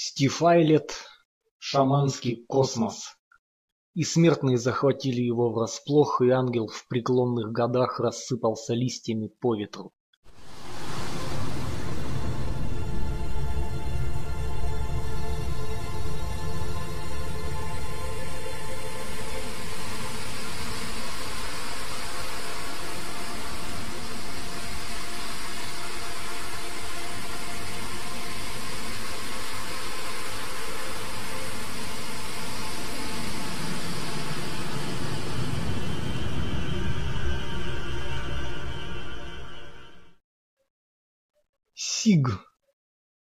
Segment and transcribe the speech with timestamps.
[0.00, 0.94] Стифайлет,
[1.58, 3.16] шаманский космос.
[3.94, 9.92] И смертные захватили его врасплох, и ангел в преклонных годах рассыпался листьями по ветру.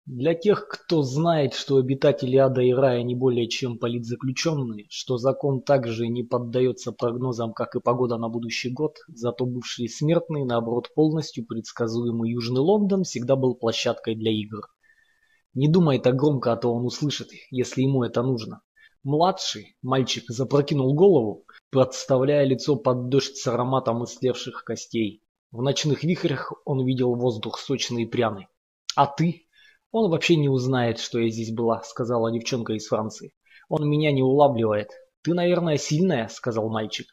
[0.07, 5.61] Для тех, кто знает, что обитатели ада и рая не более чем политзаключенные, что закон
[5.61, 11.45] также не поддается прогнозам, как и погода на будущий год, зато бывшие смертные, наоборот, полностью
[11.45, 14.69] предсказуемый Южный Лондон всегда был площадкой для игр.
[15.53, 18.61] Не думай так громко, а то он услышит, если ему это нужно.
[19.03, 25.21] Младший, мальчик, запрокинул голову, подставляя лицо под дождь с ароматом истлевших костей.
[25.51, 28.47] В ночных вихрях он видел воздух сочный и пряный.
[28.95, 29.46] «А ты?»
[29.99, 33.33] «Он вообще не узнает, что я здесь была»,— сказала девчонка из Франции.
[33.67, 34.91] «Он меня не улавливает».
[35.23, 37.07] «Ты, наверное, сильная?»— сказал мальчик.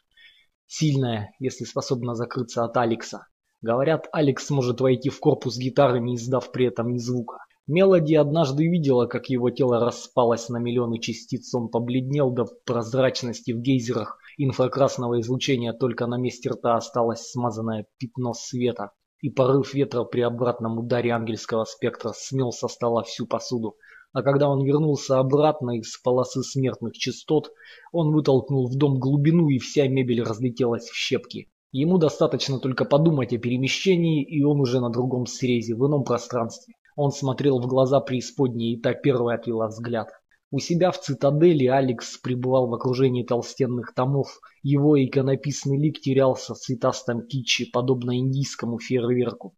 [0.67, 3.25] «Сильная, если способна закрыться от Алекса.
[3.63, 7.39] Говорят, Алекс может войти в корпус гитары, не издав при этом ни звука.
[7.65, 13.61] Мелоди однажды видела, как его тело распалось на миллионы частиц, он побледнел до прозрачности в
[13.61, 18.91] гейзерах инфракрасного излучения, только на месте рта осталось смазанное пятно света
[19.25, 23.75] и порыв ветра при обратном ударе ангельского спектра смел со стола всю посуду.
[24.13, 27.51] А когда он вернулся обратно из полосы смертных частот,
[27.91, 31.49] он вытолкнул в дом глубину, и вся мебель разлетелась в щепки.
[31.71, 36.75] Ему достаточно только подумать о перемещении, и он уже на другом срезе, в ином пространстве.
[36.95, 40.09] Он смотрел в глаза преисподней, и та первая отвела взгляд.
[40.51, 44.39] У себя в цитадели Алекс пребывал в окружении толстенных томов.
[44.61, 49.55] Его иконописный лик терялся в цветастом китче, подобно индийскому фейерверку.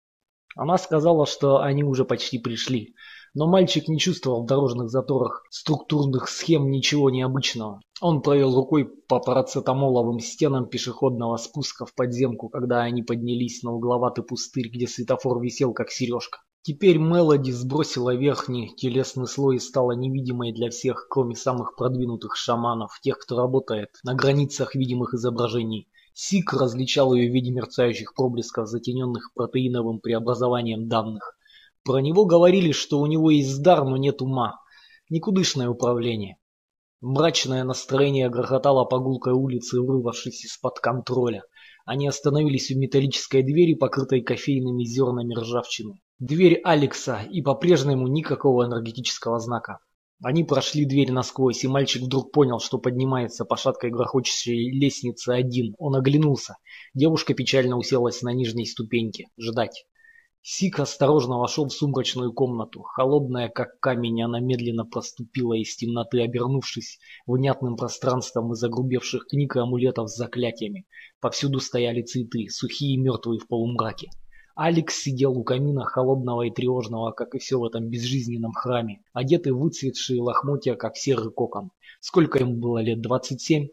[0.56, 2.96] Она сказала, что они уже почти пришли.
[3.34, 7.81] Но мальчик не чувствовал в дорожных заторах структурных схем ничего необычного.
[8.02, 14.24] Он провел рукой по парацетамоловым стенам пешеходного спуска в подземку, когда они поднялись на угловатый
[14.24, 16.40] пустырь, где светофор висел как сережка.
[16.68, 23.00] Теперь Мелоди сбросила верхний телесный слой и стала невидимой для всех, кроме самых продвинутых шаманов,
[23.02, 25.88] тех, кто работает на границах видимых изображений.
[26.14, 31.38] Сик различал ее в виде мерцающих проблесков, затененных протеиновым преобразованием данных.
[31.86, 34.60] Про него говорили, что у него есть дар, но нет ума.
[35.10, 36.38] Никудышное управление.
[37.00, 41.46] Мрачное настроение грохотало по гулкой улице, вырвавшись из-под контроля.
[41.86, 46.02] Они остановились у металлической двери, покрытой кофейными зернами ржавчины.
[46.20, 49.78] Дверь Алекса и по-прежнему никакого энергетического знака.
[50.24, 55.76] Они прошли дверь насквозь, и мальчик вдруг понял, что поднимается по шаткой грохочущей лестнице один.
[55.78, 56.56] Он оглянулся.
[56.96, 59.28] Девушка печально уселась на нижней ступеньке.
[59.40, 59.86] Ждать.
[60.42, 62.82] Сик осторожно вошел в сумрачную комнату.
[62.82, 66.98] Холодная, как камень, она медленно проступила из темноты, обернувшись
[67.28, 70.88] внятным пространством из загрубевших книг и амулетов с заклятиями.
[71.20, 74.10] Повсюду стояли цветы, сухие и мертвые в полумраке.
[74.59, 79.51] Алекс сидел у камина, холодного и тревожного, как и все в этом безжизненном храме, одетый
[79.51, 81.69] в выцветшие лохмотья, как серый кокон.
[82.00, 83.00] Сколько ему было лет?
[83.00, 83.68] Двадцать семь?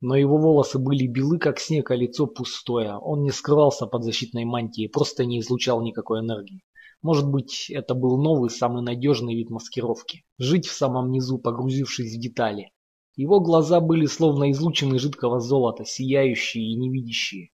[0.00, 2.96] Но его волосы были белы, как снег, а лицо пустое.
[2.96, 6.64] Он не скрывался под защитной мантией, просто не излучал никакой энергии.
[7.02, 10.24] Может быть, это был новый, самый надежный вид маскировки.
[10.38, 12.70] Жить в самом низу, погрузившись в детали.
[13.16, 17.50] Его глаза были словно излучены жидкого золота, сияющие и невидящие.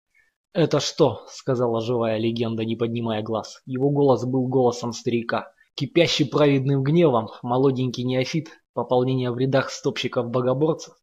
[0.56, 3.60] «Это что?»— сказала живая легенда, не поднимая глаз.
[3.66, 5.52] Его голос был голосом старика.
[5.74, 10.94] Кипящий праведным гневом, молоденький неофит, пополнение в рядах стопщиков-богоборцев.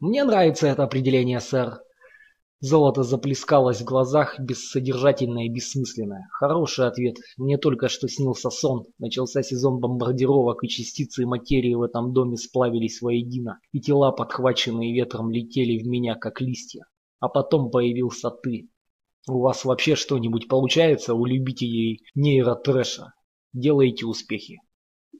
[0.00, 1.80] «Мне нравится это определение, сэр».
[2.58, 6.26] Золото заплескалось в глазах, бессодержательное и бессмысленное.
[6.32, 7.18] Хороший ответ.
[7.36, 8.86] Мне только что снился сон.
[8.98, 15.30] Начался сезон бомбардировок, и частицы материи в этом доме сплавились воедино, и тела, подхваченные ветром,
[15.30, 16.84] летели в меня, как листья.
[17.20, 18.68] А потом появился ты.
[19.28, 23.12] У вас вообще что-нибудь получается у любителей нейротрэша?
[23.52, 24.56] Делаете успехи.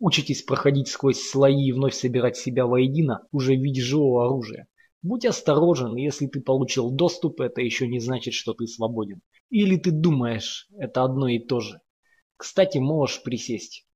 [0.00, 4.66] Учитесь проходить сквозь слои и вновь собирать себя воедино уже в виде живого оружия.
[5.02, 9.20] Будь осторожен, если ты получил доступ, это еще не значит, что ты свободен.
[9.50, 11.78] Или ты думаешь, это одно и то же.
[12.38, 13.86] Кстати, можешь присесть.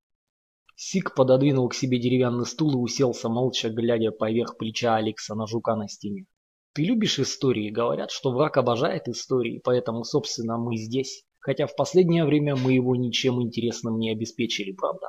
[0.76, 5.74] Сик пододвинул к себе деревянный стул и уселся молча, глядя поверх плеча Алекса на жука
[5.74, 6.26] на стене.
[6.74, 7.70] Ты любишь истории?
[7.70, 11.24] Говорят, что враг обожает истории, поэтому, собственно, мы здесь.
[11.38, 15.08] Хотя в последнее время мы его ничем интересным не обеспечили, правда.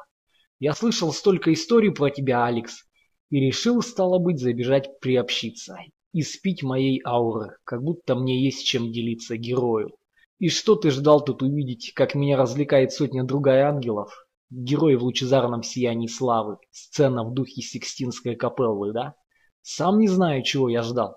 [0.59, 2.83] Я слышал столько историй про тебя, Алекс,
[3.29, 5.77] и решил, стало быть, забежать приобщиться
[6.11, 9.95] и спить моей ауры, как будто мне есть чем делиться герою.
[10.39, 14.11] И что ты ждал тут увидеть, как меня развлекает сотня другая ангелов?
[14.49, 19.15] Герой в лучезарном сиянии славы, сцена в духе Сикстинской капеллы, да?
[19.61, 21.15] Сам не знаю, чего я ждал.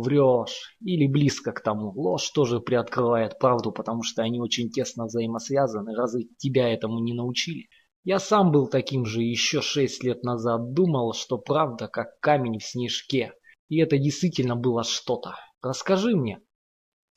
[0.00, 0.76] Врешь.
[0.80, 1.92] Или близко к тому.
[1.94, 5.94] Ложь тоже приоткрывает правду, потому что они очень тесно взаимосвязаны.
[5.94, 7.68] Разве тебя этому не научили?
[8.04, 10.72] Я сам был таким же еще шесть лет назад.
[10.72, 13.32] Думал, что правда как камень в снежке.
[13.68, 15.34] И это действительно было что-то.
[15.62, 16.40] Расскажи мне.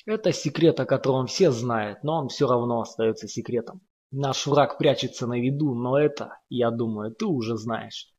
[0.06, 3.82] Это секрет, о котором все знают, но он все равно остается секретом.
[4.12, 8.10] Наш враг прячется на виду, но это, я думаю, ты уже знаешь.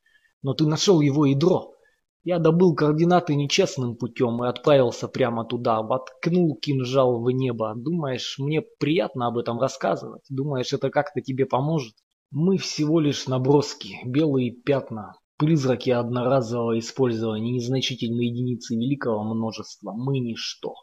[0.40, 1.74] Но ты нашел его ядро.
[2.24, 7.74] Я добыл координаты нечестным путем и отправился прямо туда, воткнул кинжал в небо.
[7.74, 10.22] Думаешь, мне приятно об этом рассказывать?
[10.28, 11.94] Думаешь, это как-то тебе поможет?
[12.30, 19.92] Мы всего лишь наброски, белые пятна, призраки одноразового использования, незначительные единицы великого множества.
[19.92, 20.74] Мы ничто.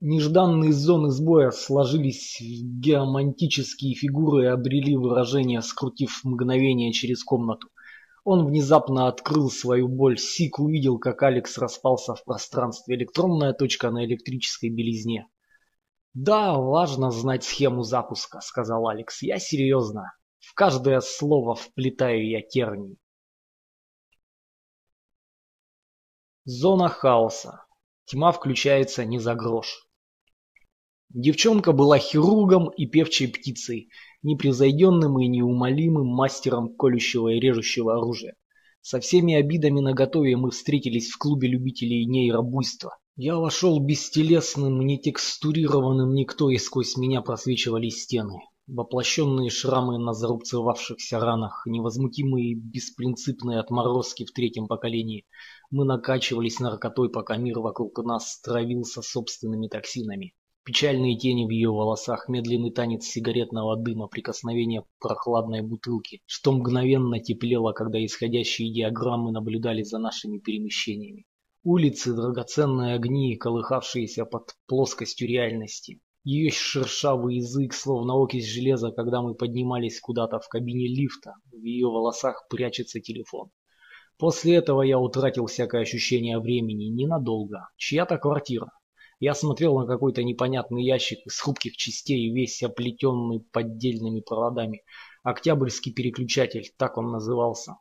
[0.00, 7.68] Нежданные зоны сбоя сложились в геомантические фигуры и обрели выражение, скрутив мгновение через комнату.
[8.24, 10.18] Он внезапно открыл свою боль.
[10.18, 12.96] Сик увидел, как Алекс распался в пространстве.
[12.96, 15.28] Электронная точка на электрической белизне.
[16.14, 19.20] «Да, важно знать схему запуска»,— сказал Алекс.
[19.22, 20.16] «Я серьезно.
[20.38, 22.96] В каждое слово вплетаю я тернии».
[26.44, 27.64] Зона хаоса.
[28.06, 29.86] Тьма включается не за грош.
[31.10, 33.90] Девчонка была хирургом и певчей птицей,
[34.24, 38.34] непревзойденным и неумолимым мастером колющего и режущего оружия.
[38.80, 42.98] Со всеми обидами наготове мы встретились в клубе любителей нейробуйства.
[43.16, 48.40] Я вошел бестелесным, нетекстурированным никто, и сквозь меня просвечивали стены.
[48.66, 55.26] Воплощенные шрамы на зарубцевавшихся ранах, невозмутимые беспринципные отморозки в третьем поколении.
[55.70, 60.34] Мы накачивались наркотой, пока мир вокруг нас травился собственными токсинами.
[60.64, 67.72] Печальные тени в ее волосах, медленный танец сигаретного дыма, прикосновение прохладной бутылки, что мгновенно теплело,
[67.72, 71.26] когда исходящие диаграммы наблюдали за нашими перемещениями.
[71.64, 76.00] Улицы, драгоценные огни, колыхавшиеся под плоскостью реальности.
[76.24, 81.88] Ее шершавый язык, словно окись железа, когда мы поднимались куда-то в кабине лифта, в ее
[81.88, 83.50] волосах прячется телефон.
[84.16, 87.68] После этого я утратил всякое ощущение времени ненадолго.
[87.76, 88.70] Чья-то квартира,
[89.24, 94.82] я смотрел на какой-то непонятный ящик из хрупких частей, весь оплетенный поддельными проводами.
[95.22, 97.78] Октябрьский переключатель, так он назывался.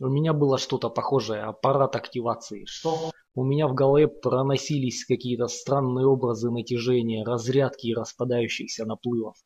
[0.00, 2.64] У меня было что-то похожее, аппарат активации.
[2.64, 3.12] Что?
[3.36, 9.36] У меня в голове проносились какие-то странные образы натяжения, разрядки и распадающихся наплывов.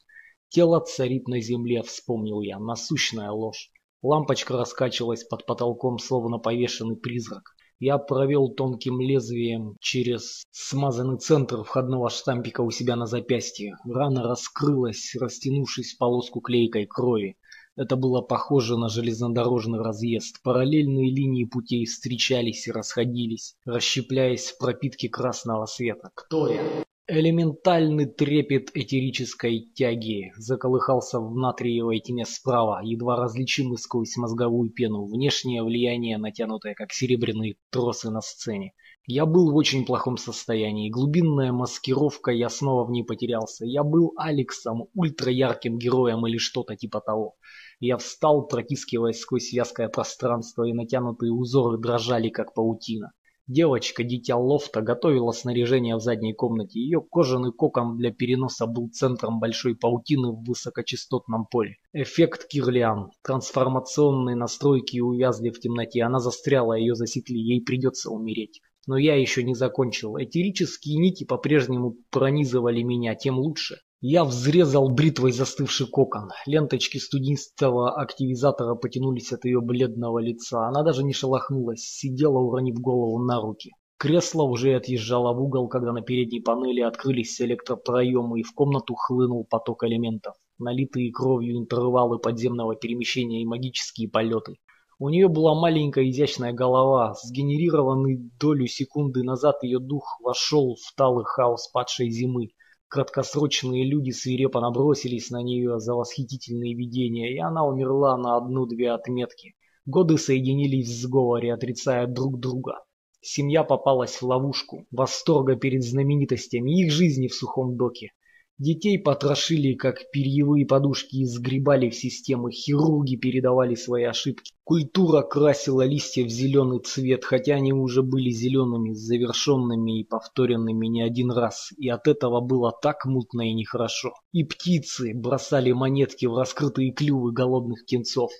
[0.48, 3.70] Тело царит на земле, вспомнил я, насущная ложь.
[4.00, 7.53] Лампочка раскачивалась под потолком, словно повешенный призрак.
[7.86, 13.76] Я провел тонким лезвием через смазанный центр входного штампика у себя на запястье.
[13.84, 17.36] Рана раскрылась, растянувшись в полоску клейкой крови.
[17.76, 20.42] Это было похоже на железнодорожный разъезд.
[20.42, 26.08] Параллельные линии путей встречались и расходились, расщепляясь в пропитке красного света.
[26.14, 26.62] Кто я?
[27.06, 35.62] Элементальный трепет этерической тяги заколыхался в натриевой тьме справа, едва различимый сквозь мозговую пену, внешнее
[35.62, 38.72] влияние, натянутое как серебряные тросы на сцене.
[39.06, 43.66] Я был в очень плохом состоянии, глубинная маскировка, я снова в ней потерялся.
[43.66, 47.36] Я был Алексом, ультраярким героем или что-то типа того.
[47.80, 53.12] Я встал, протискиваясь сквозь вязкое пространство, и натянутые узоры дрожали, как паутина.
[53.46, 56.80] Девочка, дитя лофта, готовила снаряжение в задней комнате.
[56.80, 61.76] Ее кожаный кокон для переноса был центром большой паутины в высокочастотном поле.
[61.92, 63.10] Эффект Кирлиан.
[63.22, 66.04] Трансформационные настройки увязли в темноте.
[66.04, 68.62] Она застряла, ее засекли, ей придется умереть.
[68.86, 70.16] Но я еще не закончил.
[70.16, 73.76] Этерические нити по-прежнему пронизывали меня, тем лучше.
[74.06, 76.28] Я взрезал бритвой застывший кокон.
[76.44, 80.68] Ленточки студийского активизатора потянулись от ее бледного лица.
[80.68, 83.70] Она даже не шелохнулась, сидела, уронив голову на руки.
[83.96, 89.46] Кресло уже отъезжало в угол, когда на передней панели открылись электропроемы, и в комнату хлынул
[89.48, 90.34] поток элементов.
[90.58, 94.56] Налитые кровью интервалы подземного перемещения и магические полеты.
[94.98, 97.14] У нее была маленькая изящная голова.
[97.22, 102.50] Сгенерированный долю секунды назад ее дух вошел в талый хаос падшей зимы.
[102.94, 109.56] Краткосрочные люди свирепо набросились на нее за восхитительные видения, и она умерла на одну-две отметки.
[109.84, 112.84] Годы соединились в сговоре, отрицая друг друга.
[113.20, 118.12] Семья попалась в ловушку, восторга перед знаменитостями, их жизни в сухом доке.
[118.58, 124.52] Детей потрошили, как перьевые подушки, и в системы, хирурги передавали свои ошибки.
[124.62, 131.02] Культура красила листья в зеленый цвет, хотя они уже были зелеными, завершенными и повторенными не
[131.02, 134.12] один раз, и от этого было так мутно и нехорошо.
[134.30, 138.30] И птицы бросали монетки в раскрытые клювы голодных птенцов.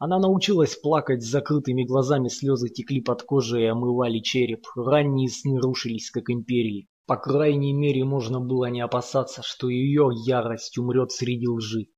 [0.00, 4.64] Она научилась плакать с закрытыми глазами, слезы текли под кожей и омывали череп.
[4.74, 6.88] Ранние сны рушились, как империи.
[7.10, 11.88] По крайней мере, можно было не опасаться, что ее ярость умрет среди лжи.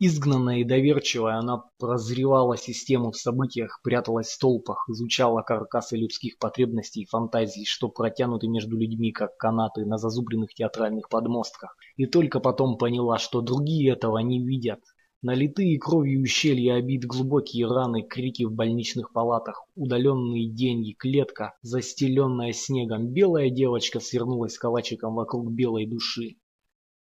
[0.00, 7.02] Изгнанная и доверчивая, она прозревала систему в событиях, пряталась в толпах, изучала каркасы людских потребностей
[7.02, 12.78] и фантазий, что протянуты между людьми, как канаты на зазубренных театральных подмостках, и только потом
[12.78, 14.80] поняла, что другие этого не видят,
[15.20, 23.08] Налитые кровью ущелья обид, глубокие раны, крики в больничных палатах, удаленные деньги, клетка, застеленная снегом,
[23.08, 26.36] белая девочка свернулась калачиком вокруг белой души.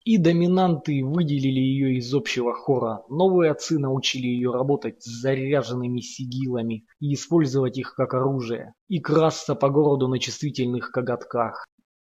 [0.05, 3.03] И доминанты выделили ее из общего хора.
[3.10, 9.55] Новые отцы научили ее работать с заряженными сигилами и использовать их как оружие, и красться
[9.55, 11.65] по городу на чувствительных коготках.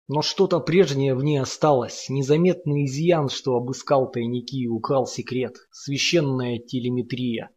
[0.07, 6.59] Но что-то прежнее в ней осталось, незаметный изъян, что обыскал тайники и украл секрет, священная
[6.59, 7.49] телеметрия.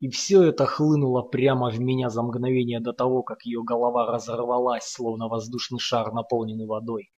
[0.00, 4.84] И все это хлынуло прямо в меня за мгновение до того, как ее голова разорвалась,
[4.84, 7.10] словно воздушный шар, наполненный водой.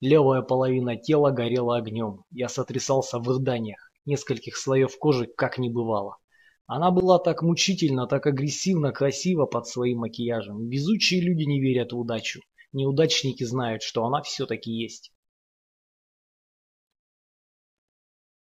[0.00, 2.24] Левая половина тела горела огнем.
[2.32, 6.16] Я сотрясался в рыданиях, нескольких слоев кожи как не бывало.
[6.66, 10.68] Она была так мучительно, так агрессивно красива под своим макияжем.
[10.68, 12.40] Везучие люди не верят в удачу.
[12.72, 15.12] Неудачники знают, что она все-таки есть.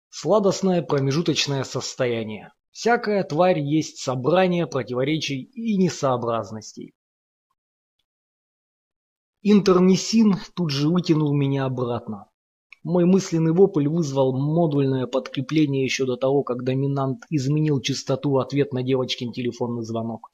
[0.08, 2.52] Сладостное промежуточное состояние.
[2.70, 6.94] Всякая тварь есть собрание противоречий и несообразностей.
[9.42, 12.28] Интернесин тут же вытянул меня обратно.
[12.82, 18.82] Мой мысленный вопль вызвал модульное подкрепление еще до того, как доминант изменил частоту ответ на
[18.82, 20.30] девочкин телефонный звонок.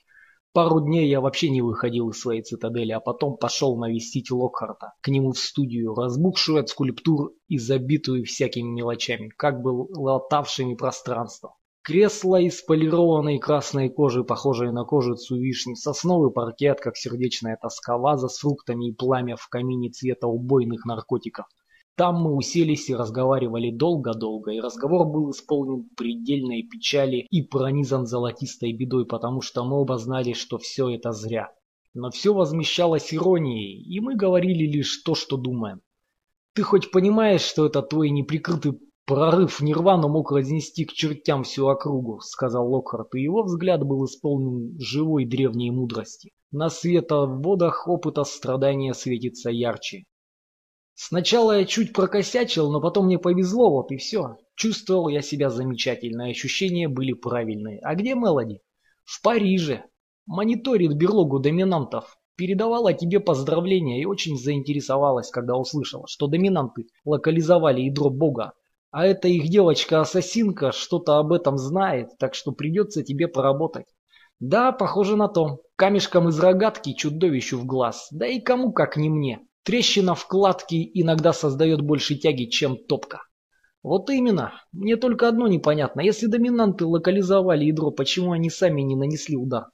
[0.54, 5.08] Пару дней я вообще не выходил из своей цитадели, а потом пошел навестить Локхарта, к
[5.08, 11.54] нему в студию, разбухшую от скульптур и забитую всякими мелочами, как бы латавшими пространство.
[11.82, 18.28] Кресло из полированной красной кожи, похожее на кожицу вишни, сосновый паркет, как сердечная тоска, ваза
[18.28, 21.46] с фруктами и пламя в камине цвета убойных наркотиков–
[21.96, 28.72] там мы уселись и разговаривали долго-долго, и разговор был исполнен предельной печали и пронизан золотистой
[28.72, 31.52] бедой, потому что мы оба знали, что все это зря.
[31.94, 35.82] Но все возмещалось иронией, и мы говорили лишь то, что думаем.
[36.54, 41.66] Ты хоть понимаешь, что это твой неприкрытый прорыв в нирвану мог разнести к чертям всю
[41.66, 46.30] округу, сказал Локхарт, и его взгляд был исполнен живой древней мудрости.
[46.50, 50.04] На световодах опыта страдания светится ярче.
[51.04, 54.36] Сначала я чуть прокосячил, но потом мне повезло, вот и все.
[54.54, 57.80] Чувствовал я себя замечательно, ощущения были правильные.
[57.80, 58.60] А где Мелоди?
[59.02, 59.82] В Париже.
[60.26, 62.16] Мониторит берлогу доминантов.
[62.36, 68.52] Передавала тебе поздравления и очень заинтересовалась, когда услышала, что доминанты локализовали ядро бога.
[68.92, 73.86] А эта их девочка-ассасинка что-то об этом знает, так что придется тебе поработать.
[74.38, 75.62] Да, похоже на то.
[75.74, 78.06] Камешком из рогатки чудовищу в глаз.
[78.12, 79.40] Да и кому как не мне.
[79.64, 83.22] Трещина вкладки иногда создает больше тяги, чем топка.
[83.82, 84.52] Вот именно.
[84.72, 86.00] Мне только одно непонятно.
[86.00, 89.66] Если доминанты локализовали ядро, почему они сами не нанесли удар?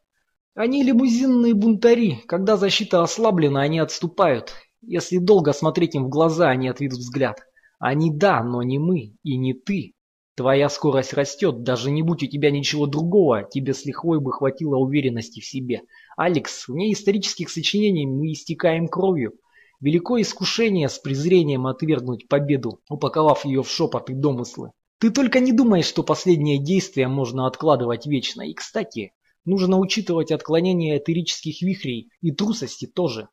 [0.54, 2.22] Они лимузинные бунтари.
[2.26, 4.54] Когда защита ослаблена, они отступают.
[4.82, 7.38] Если долго смотреть им в глаза, они отведут взгляд.
[7.78, 9.94] Они да, но не мы и не ты.
[10.34, 14.76] Твоя скорость растет, даже не будь у тебя ничего другого, тебе с лихвой бы хватило
[14.76, 15.82] уверенности в себе.
[16.16, 19.32] Алекс, вне исторических сочинений мы истекаем кровью.
[19.80, 24.72] Великое искушение с презрением отвергнуть победу, упаковав ее в шепот и домыслы.
[24.98, 28.42] Ты только не думай, что последнее действие можно откладывать вечно.
[28.42, 29.12] И, кстати,
[29.44, 33.28] нужно учитывать отклонение этерических вихрей и трусости тоже.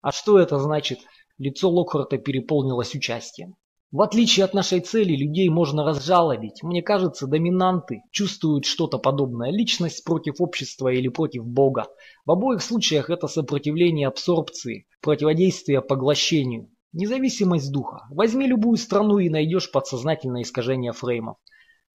[0.00, 1.00] А что это значит?
[1.36, 3.56] Лицо Локхарта переполнилось участием.
[3.92, 6.62] В отличие от нашей цели, людей можно разжалобить.
[6.62, 9.50] Мне кажется, доминанты чувствуют что-то подобное.
[9.50, 11.88] Личность против общества или против Бога.
[12.24, 16.70] В обоих случаях это сопротивление абсорбции, противодействие поглощению.
[16.94, 18.06] Независимость духа.
[18.08, 21.36] Возьми любую страну и найдешь подсознательное искажение фреймов.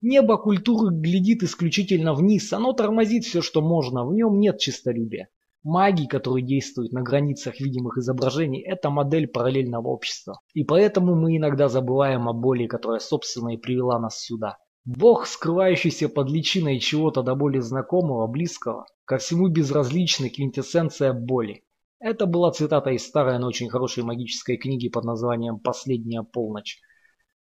[0.00, 5.30] Небо культуры глядит исключительно вниз, оно тормозит все, что можно, в нем нет чистолюбия.
[5.64, 10.40] Маги, которые действуют на границах видимых изображений, это модель параллельного общества.
[10.54, 14.58] И поэтому мы иногда забываем о боли, которая собственно и привела нас сюда.
[14.84, 21.64] Бог, скрывающийся под личиной чего-то до боли знакомого, близкого, ко всему безразличный, квинтэссенция боли.
[22.00, 26.78] Это была цитата из старой, но очень хорошей магической книги под названием «Последняя полночь».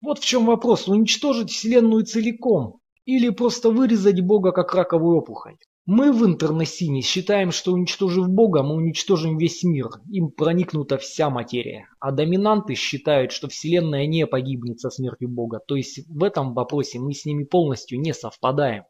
[0.02, 5.56] Вот в чем вопрос, уничтожить Вселенную целиком или просто вырезать Бога как раковую опухоль?
[5.84, 11.88] Мы в Интернессине считаем, что уничтожив Бога, мы уничтожим весь мир, им проникнута вся материя.
[11.98, 17.00] А доминанты считают, что Вселенная не погибнет со смертью Бога, то есть в этом вопросе
[17.00, 18.84] мы с ними полностью не совпадаем.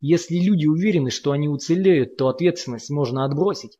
[0.00, 3.76] Если люди уверены, что они уцелеют, то ответственность можно отбросить.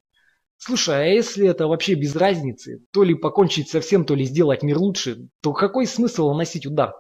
[0.57, 4.65] Слушай, а если это вообще без разницы, то ли покончить со всем, то ли сделать
[4.65, 6.93] мир лучше, то какой смысл наносить удар?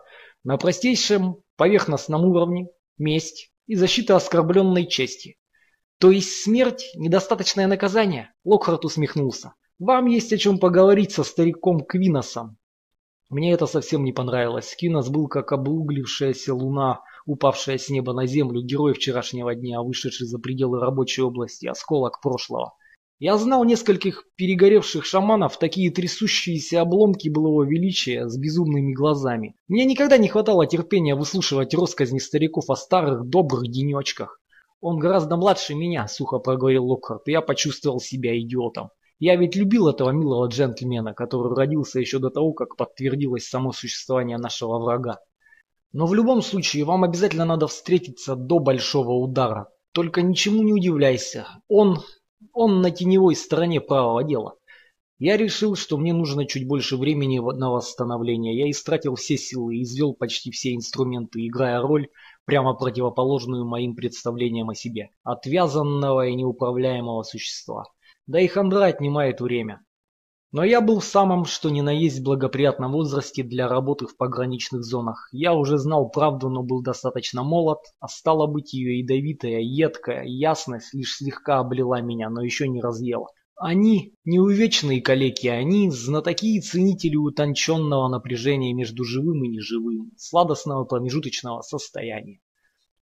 [0.45, 5.37] На простейшем поверхностном уровне месть и защита оскорбленной чести.
[5.99, 8.33] То есть смерть– недостаточное наказание?
[8.45, 9.55] Локхарт усмехнулся.
[9.81, 12.57] Вам есть о чем поговорить со стариком Квиносом.
[13.31, 14.77] Мне это совсем не понравилось.
[14.79, 20.39] Квинос был как обуглившаяся луна, упавшая с неба на землю, герой вчерашнего дня, вышедший за
[20.39, 22.75] пределы рабочей области, осколок прошлого.
[23.19, 29.57] Я знал нескольких перегоревших шаманов, такие трясущиеся обломки былого величия с безумными глазами.
[29.67, 34.41] Мне никогда не хватало терпения выслушивать россказни стариков о старых добрых денечках.
[34.81, 38.91] «Он гораздо младше меня»,— сухо проговорил Локхарт, и я почувствовал себя идиотом.
[39.21, 44.39] Я ведь любил этого милого джентльмена, который родился еще до того, как подтвердилось само существование
[44.39, 45.19] нашего врага.
[45.93, 49.71] Но в любом случае, вам обязательно надо встретиться до большого удара.
[49.93, 51.47] Только ничему не удивляйся.
[51.67, 51.99] Он...
[52.53, 54.55] он на теневой стороне правого дела.
[55.19, 58.57] Я решил, что мне нужно чуть больше времени на восстановление.
[58.57, 62.09] Я истратил все силы и извел почти все инструменты, играя роль,
[62.49, 65.11] прямо противоположную моим представлениям о себе.
[65.23, 67.85] Отвязанного и неуправляемого существа.
[68.27, 69.85] Да и хандра отнимает время.
[70.51, 74.83] Но я был в самом что ни на есть благоприятном возрасте для работы в пограничных
[74.83, 75.29] зонах.
[75.31, 80.95] Я уже знал правду, но был достаточно молод, а стало быть ее ядовитая, едкая ясность
[80.95, 83.29] лишь слегка облила меня, но еще не разъела.
[83.61, 90.85] Они не увечные калеки, они знатоки и ценители утонченного напряжения между живым и неживым, сладостного
[90.85, 92.39] промежуточного состояния.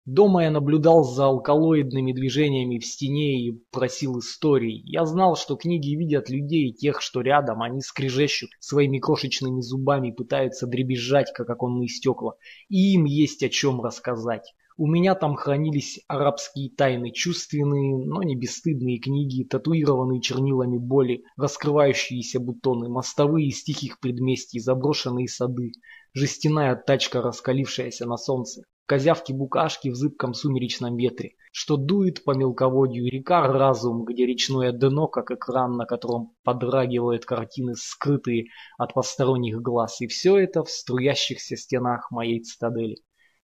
[0.06, 4.82] Дома я наблюдал за алкалоидными движениями в стене и просил историй.
[4.86, 10.66] Я знал, что книги видят людей, тех, что рядом, они скрежещут своими крошечными зубами, пытаются
[10.66, 12.34] дребезжать, как оконные стекла,
[12.68, 14.52] и им есть о чем рассказать.
[14.82, 22.40] У меня там хранились арабские тайны, чувственные, но не бесстыдные книги, татуированные чернилами боли, раскрывающиеся
[22.40, 25.72] бутоны, мостовые из тихих предместий, заброшенные сады,
[26.14, 33.46] жестяная тачка, раскалившаяся на солнце, козявки-букашки в зыбком сумеречном ветре, что дует по мелководью река
[33.46, 38.46] Разум, где речное дно, как экран, на котором подрагивают картины, скрытые
[38.78, 42.96] от посторонних глаз, и все это в струящихся стенах моей цитадели.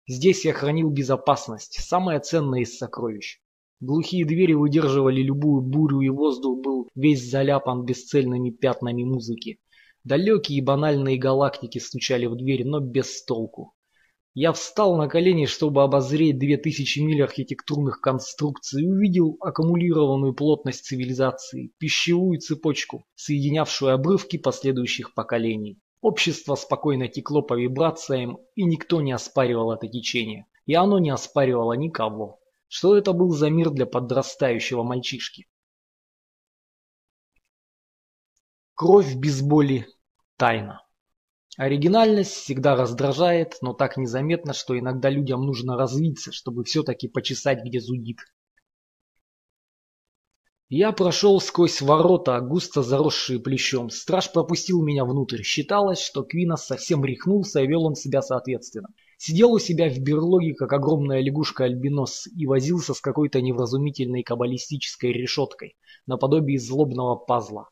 [0.08, 3.40] Здесь я хранил безопасность, самое ценное из сокровищ.
[3.80, 9.60] Глухие двери выдерживали любую бурю, и воздух был весь заляпан бесцельными пятнами музыки.
[10.04, 13.74] Далекие и банальные галактики стучали в дверь, но без толку.
[14.34, 20.86] Я встал на колени, чтобы обозреть две тысячи миль архитектурных конструкций и увидел аккумулированную плотность
[20.86, 25.80] цивилизации, пищевую цепочку, соединявшую обрывки последующих поколений.
[26.04, 30.48] Общество спокойно текло по вибрациям, и никто не оспаривал это течение.
[30.66, 32.42] И оно не оспаривало никого.
[32.68, 35.48] Что это был за мир для подрастающего мальчишки?
[38.74, 39.88] Кровь без боли–
[40.36, 40.86] тайна.
[41.56, 47.80] Оригинальность всегда раздражает, но так незаметно, что иногда людям нужно развиться, чтобы все-таки почесать, где
[47.80, 48.18] зудит.
[50.76, 53.92] Я прошел сквозь ворота, густо заросшие плещом.
[53.92, 55.44] Страж пропустил меня внутрь.
[55.44, 58.88] Считалось, что Квинос совсем рехнулся и вел он себя соответственно.
[59.20, 65.76] Сидел у себя в берлоге, как огромная лягушка-альбинос, и возился с какой-то невразумительной каббалистической решеткой,
[66.08, 67.70] наподобие злобного пазла.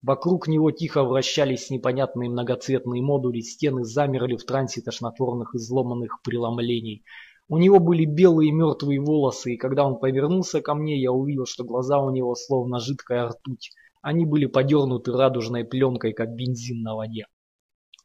[0.00, 7.04] Вокруг него тихо вращались непонятные многоцветные модули, стены замерли в трансе тошнотворных изломанных преломлений.
[7.50, 11.64] У него были белые мертвые волосы, и когда он повернулся ко мне, я увидел, что
[11.64, 13.70] глаза у него словно жидкая ртуть.
[14.02, 17.24] Они были подернуты радужной пленкой, как бензин на воде.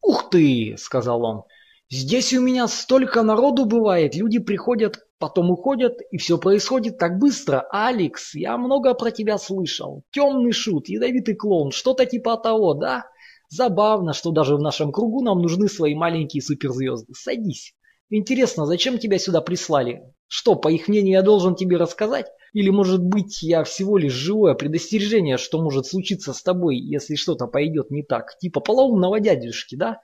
[0.01, 1.43] «Ух ты!»— сказал он.
[1.89, 7.67] «Здесь у меня столько народу бывает, люди приходят, потом уходят, и все происходит так быстро.
[7.69, 10.03] Алекс, я много про тебя слышал.
[10.11, 13.05] Темный шут, ядовитый клоун, что-то типа того, да?
[13.49, 17.13] Забавно, что даже в нашем кругу нам нужны свои маленькие суперзвезды.
[17.13, 17.75] Садись».
[18.15, 20.03] Интересно, зачем тебя сюда прислали?
[20.27, 22.27] Что, по их мнению, я должен тебе рассказать?
[22.53, 27.47] Или, может быть, я всего лишь живое предостережение, что может случиться с тобой, если что-то
[27.47, 28.37] пойдет не так?
[28.37, 29.99] Типа полоумного дядюшки, да?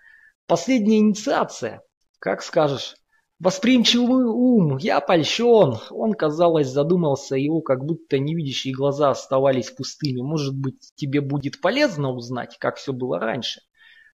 [0.47, 1.83] Последняя инициация?
[2.17, 2.95] Как скажешь.
[3.39, 5.77] Восприимчивый ум, я польщен.
[5.91, 10.21] Он, казалось, задумался, его как будто невидящие глаза оставались пустыми.
[10.21, 13.61] Может быть, тебе будет полезно узнать, как все было раньше?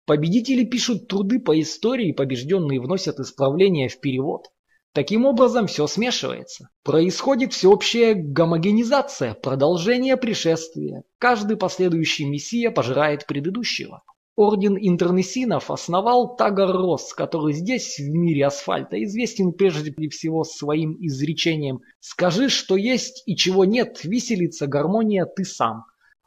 [0.06, 4.52] Победители пишут труды по истории, побежденные вносят исправления в перевод.
[4.94, 6.70] Таким образом, все смешивается.
[6.84, 11.04] Происходит всеобщая гомогенизация, продолжение пришествия.
[11.18, 14.04] Каждый последующий мессия пожирает предыдущего.
[14.36, 21.80] Орден интернесинов основал Тагар Росс, который здесь, в мире асфальта, известен прежде всего своим изречением
[22.00, 25.86] «Скажи, что есть и чего нет, виселица, гармония, ты сам».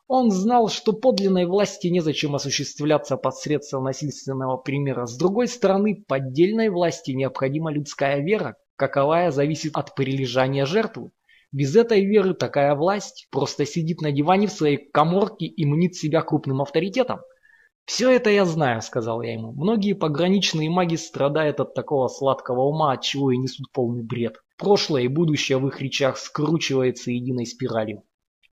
[0.09, 5.05] Он знал, что подлинной власти незачем осуществляться посредством насильственного примера.
[5.05, 11.11] С другой стороны, поддельной власти необходима людская вера, каковая зависит от прилежания жертвы.
[11.53, 16.23] Без этой веры такая власть просто сидит на диване в своей коморке и мнит себя
[16.23, 17.21] крупным авторитетом.
[17.85, 19.53] «Все это я знаю»,— сказал я ему.
[19.53, 24.37] «Многие пограничные маги страдают от такого сладкого ума, от чего и несут полный бред.
[24.57, 28.05] Прошлое и будущее в их речах скручивается единой спиралью.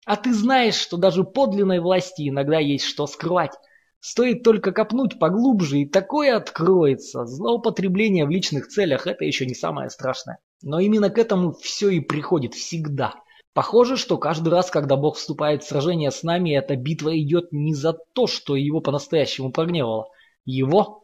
[0.05, 3.53] А ты знаешь, что даже подлинной власти иногда есть что скрывать.
[4.01, 7.25] Стоит только копнуть поглубже, и такое откроется.
[7.25, 10.39] Злоупотребление в личных целях– это еще не самое страшное.
[10.61, 13.15] Но именно к этому все и приходит всегда.
[13.55, 17.75] Похоже, что каждый раз, когда Бог вступает в сражение с нами, эта битва идет не
[17.75, 20.09] за то, что его по-настоящему прогневало.
[20.45, 21.02] Его?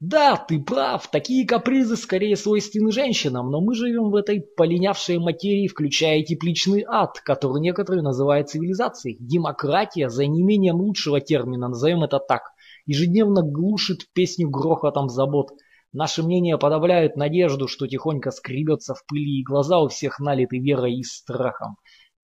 [0.00, 5.66] Да, ты прав, такие капризы скорее свойственны женщинам, но мы живем в этой полинявшей материи,
[5.66, 9.16] включая тепличный ад, который некоторые называют цивилизацией.
[9.18, 12.42] Демократия, за неимением лучшего термина, назовем это так,
[12.86, 15.50] ежедневно глушит песню грохотом забот–
[15.92, 20.96] Наши мнения подавляют надежду, что тихонько скребется в пыли, и глаза у всех налиты верой
[20.96, 21.76] и страхом.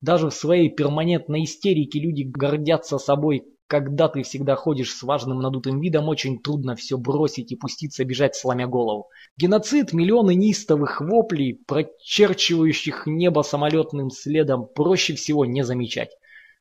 [0.02, 3.44] Даже в своей перманентной истерике люди гордятся собой.
[3.66, 8.36] Когда ты всегда ходишь с важным надутым видом, очень трудно все бросить и пуститься бежать,
[8.36, 9.08] сломя голову.
[9.38, 16.10] Геноцид, миллионы неистовых воплей, прочерчивающих небо самолетным следом, проще всего не замечать.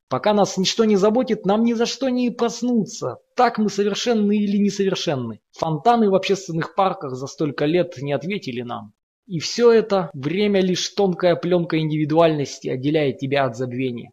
[0.07, 3.17] Пока нас ничто не заботит, нам ни за что не проснуться.
[3.35, 5.41] Так мы совершенны или несовершенны.
[5.51, 8.93] Фонтаны в общественных парках за столько лет не ответили нам.
[9.25, 14.11] И все это время лишь тонкая пленка индивидуальности отделяет тебя от забвения.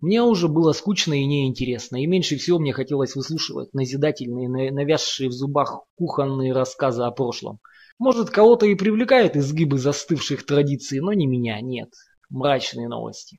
[0.00, 5.32] Мне уже было скучно и неинтересно, и меньше всего мне хотелось выслушивать назидательные, навязшие в
[5.32, 7.60] зубах кухонные рассказы о прошлом.
[7.98, 11.90] Может, кого-то и привлекают изгибы застывших традиций, но не меня, нет.
[12.28, 13.38] Мрачные новости.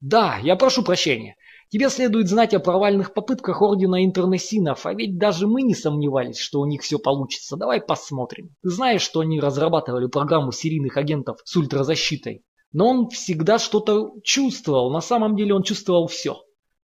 [0.00, 1.36] Да, я прошу прощения.
[1.68, 6.60] Тебе следует знать о провальных попытках Ордена Интернесинов, а ведь даже мы не сомневались, что
[6.60, 7.56] у них все получится.
[7.56, 8.56] Давай посмотрим.
[8.62, 12.42] Ты знаешь, что они разрабатывали программу серийных агентов с ультразащитой?
[12.72, 16.40] Но он всегда что-то чувствовал, на самом деле он чувствовал все.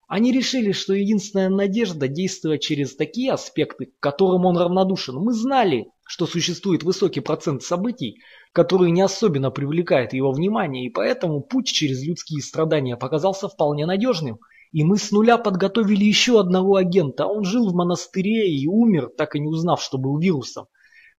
[0.08, 5.16] Они решили, что единственная надежда действовать через такие аспекты, к которым он равнодушен.
[5.16, 8.18] Мы знали, что существует высокий процент событий,
[8.52, 14.38] которые не особенно привлекают его внимание, и поэтому путь через людские страдания показался вполне надежным.
[14.70, 17.26] И мы с нуля подготовили еще одного агента.
[17.26, 20.66] Он жил в монастыре и умер, так и не узнав, что был вирусом.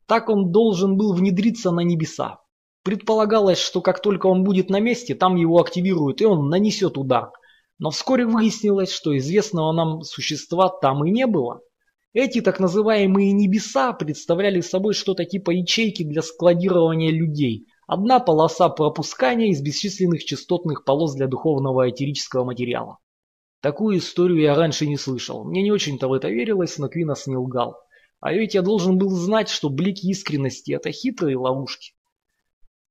[0.06, 2.40] Так он должен был внедриться на небеса.
[2.88, 7.32] Предполагалось, что как только он будет на месте, там его активируют, и он нанесет удар–
[7.80, 11.62] но вскоре выяснилось, что известного нам существа там и не было.
[12.14, 17.68] Эти так называемые небеса представляли собой что-то типа ячейки для складирования людей.
[17.86, 22.98] Одна полоса пропускания из бесчисленных частотных полос для духовного этерического материала.
[23.62, 25.44] Такую историю я раньше не слышал.
[25.44, 27.76] Мне не очень-то в это верилось, но Квинос не лгал.
[28.20, 31.94] А ведь я должен был знать, что блики искренности– это хитрые ловушки.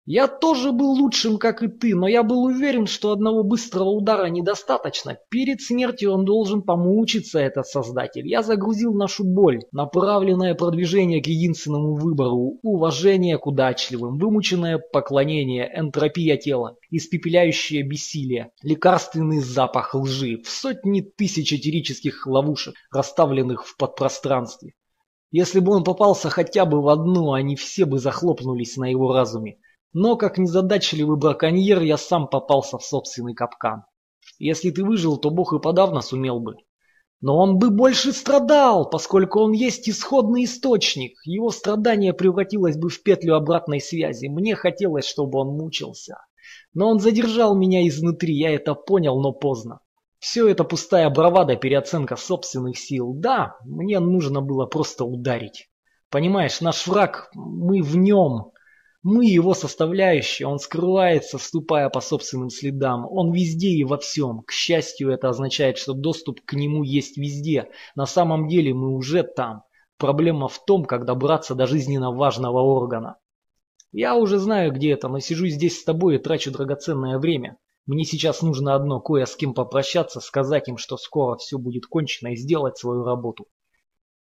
[0.09, 4.27] Я тоже был лучшим, как и ты, но я был уверен, что одного быстрого удара
[4.27, 5.19] недостаточно.
[5.31, 8.25] Перед смертью он должен помучиться, этот создатель.
[8.25, 16.37] Я загрузил нашу боль, направленное продвижение к единственному выбору, уважение к удачливым, вымученное поклонение, энтропия
[16.37, 24.75] тела, испепеляющее бессилие, лекарственный запах лжи, в сотни тысяч этерических ловушек, расставленных в подпространстве.
[25.33, 29.59] Если бы он попался хотя бы в одну, они все бы захлопнулись на его разуме.
[29.93, 33.85] Но, как незадачливый браконьер, я сам попался в собственный капкан.
[34.39, 36.57] Если ты выжил, то Бог и подавно сумел бы.
[37.21, 41.19] Но он бы больше страдал, поскольку он есть исходный источник.
[41.25, 44.27] Его страдание превратилось бы в петлю обратной связи.
[44.27, 46.19] Мне хотелось, чтобы он мучился.
[46.75, 49.81] Но он задержал меня изнутри, я это понял, но поздно.
[50.19, 53.15] Все это пустая бравада, переоценка собственных сил.
[53.15, 55.71] Да, мне нужно было просто ударить.
[56.11, 58.53] Понимаешь, наш враг, мы в нем.
[59.09, 63.07] Мы его составляющие, он скрывается, ступая по собственным следам.
[63.09, 64.43] Он везде и во всем.
[64.43, 67.71] К счастью, это означает, что доступ к нему есть везде.
[67.95, 69.63] На самом деле мы уже там.
[69.97, 73.19] Проблема в том, как добраться до жизненно важного органа.
[73.93, 77.59] Я уже знаю, где это, но сижу здесь с тобой и трачу драгоценное время.
[77.87, 82.33] Мне сейчас нужно одно, кое с кем попрощаться, сказать им, что скоро все будет кончено
[82.33, 83.47] и сделать свою работу.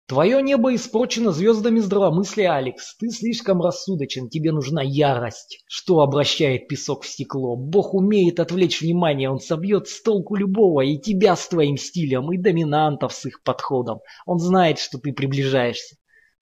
[0.08, 2.96] Твое небо испорчено звездами здравомыслия, Алекс.
[2.98, 5.64] Ты слишком рассудочен, тебе нужна ярость.
[5.68, 7.56] Что обращает песок в стекло?
[7.56, 12.38] Бог умеет отвлечь внимание, он собьет с толку любого, и тебя с твоим стилем, и
[12.38, 14.02] доминантов с их подходом.
[14.28, 15.96] Он знает, что ты приближаешься.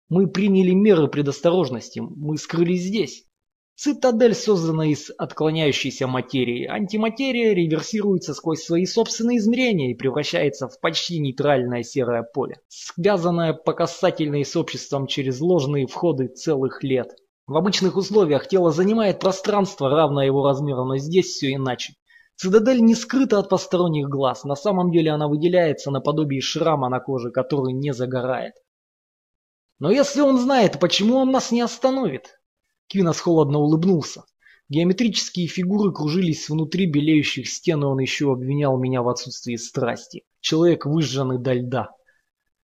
[0.08, 3.27] Мы приняли меры предосторожности, мы скрылись здесь.
[3.80, 6.66] Цитадель создана из отклоняющейся материи.
[6.66, 13.74] Антиматерия реверсируется сквозь свои собственные измерения и превращается в почти нейтральное серое поле, связанное по
[13.74, 17.14] касательной с обществом через ложные входы целых лет.
[17.46, 21.92] В обычных условиях тело занимает пространство, равное его размеру, но здесь все иначе.
[22.34, 27.30] Цитадель не скрыта от посторонних глаз, на самом деле она выделяется наподобие шрама на коже,
[27.30, 28.54] который не загорает.
[29.78, 32.37] Но если он знает, почему он нас не остановит?
[32.88, 34.24] Квинос холодно улыбнулся.
[34.70, 40.24] Геометрические фигуры кружились внутри белеющих стен, и он еще обвинял меня в отсутствии страсти.
[40.40, 41.90] Человек выжженный до льда.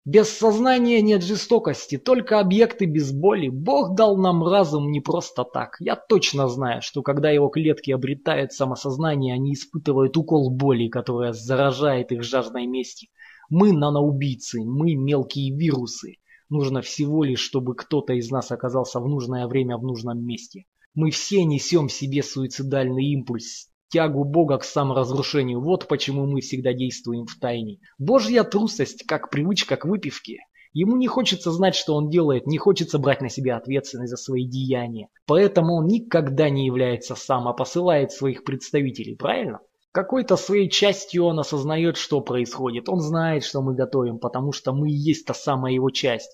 [0.05, 3.48] Без сознания нет жестокости, только объекты без боли.
[3.48, 5.77] Бог дал нам разум не просто так.
[5.79, 12.11] Я точно знаю, что когда его клетки обретают самосознание, они испытывают укол боли, которая заражает
[12.11, 13.11] их жаждой мести.
[13.48, 16.16] Мы наноубийцы, мы мелкие вирусы.
[16.52, 20.66] Нужно всего лишь, чтобы кто-то из нас оказался в нужное время в нужном месте.
[20.94, 25.62] Мы все несем в себе суицидальный импульс, тягу Бога к саморазрушению.
[25.62, 27.78] Вот почему мы всегда действуем в тайне.
[27.98, 30.40] Божья трусость, как привычка к выпивке.
[30.74, 34.46] Ему не хочется знать, что он делает, не хочется брать на себя ответственность за свои
[34.46, 35.08] деяния.
[35.26, 39.60] Поэтому он никогда не является сам, а посылает своих представителей, правильно?
[39.90, 42.90] Какой-то своей частью он осознает, что происходит.
[42.90, 46.30] Он знает, что мы готовим, потому что мы и есть та самая его часть.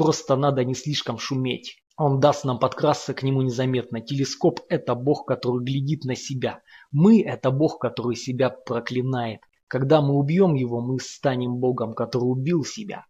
[0.00, 1.76] Просто надо не слишком шуметь.
[1.98, 4.00] Он даст нам подкрасться к нему незаметно.
[4.00, 6.62] Телескоп– это бог, который глядит на себя.
[6.90, 9.40] Мы– это бог, который себя проклинает.
[9.68, 13.04] Когда мы убьем его, мы станем богом, который убил себя.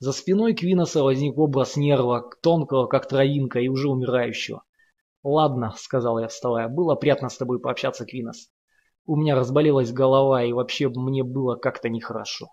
[0.00, 4.64] За спиной Квиноса возник образ нерва, тонкого, как травинка, и уже умирающего.
[5.22, 8.48] «Ладно»,— сказал я, вставая,— «было приятно с тобой пообщаться, Квинос.
[9.06, 12.48] У меня разболелась голова, и вообще мне было как-то нехорошо».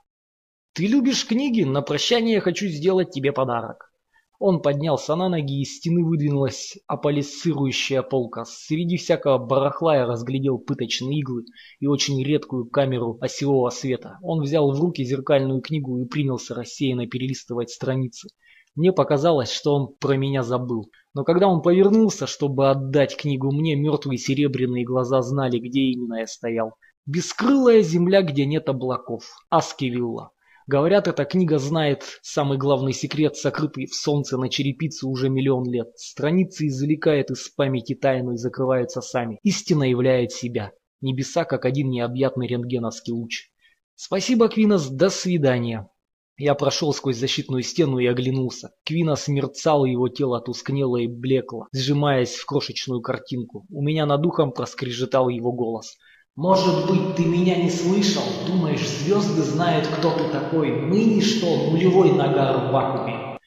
[0.73, 1.63] «Ты любишь книги?
[1.63, 3.91] На прощание я хочу сделать тебе подарок».
[4.39, 8.45] Он поднялся на ноги, из стены выдвинулась аполисцирующая полка.
[8.45, 11.43] Среди всякого барахла я разглядел пыточные иглы
[11.81, 14.17] и очень редкую камеру осевого света.
[14.21, 18.29] Он взял в руки зеркальную книгу и принялся рассеянно перелистывать страницы.
[18.73, 20.89] Мне показалось, что он про меня забыл.
[21.13, 26.27] Но когда он повернулся, чтобы отдать книгу мне, мертвые серебряные глаза знали, где именно я
[26.27, 26.75] стоял.
[27.05, 29.25] Бескрылая земля, где нет облаков.
[29.49, 30.31] Аскевилла.
[30.71, 35.89] Говорят, эта книга знает самый главный секрет, сокрытый в солнце на черепице уже миллион лет.
[35.97, 39.37] Страницы извлекает из памяти тайну и закрываются сами.
[39.43, 40.71] Истина являет себя.
[41.01, 43.49] Небеса, как один необъятный рентгеновский луч.
[43.95, 45.89] Спасибо, Квинос, до свидания.
[46.37, 48.71] Я прошел сквозь защитную стену и оглянулся.
[48.85, 53.65] Квинос мерцал, его тело тускнело и блекло, сжимаясь в крошечную картинку.
[53.69, 55.97] У меня над ухом проскрежетал его голос.
[56.35, 58.23] Может быть, ты меня не слышал?
[58.47, 60.71] Думаешь, звезды знают, кто ты такой?
[60.71, 63.37] Мы ничто, нулевой нагар в вакууме.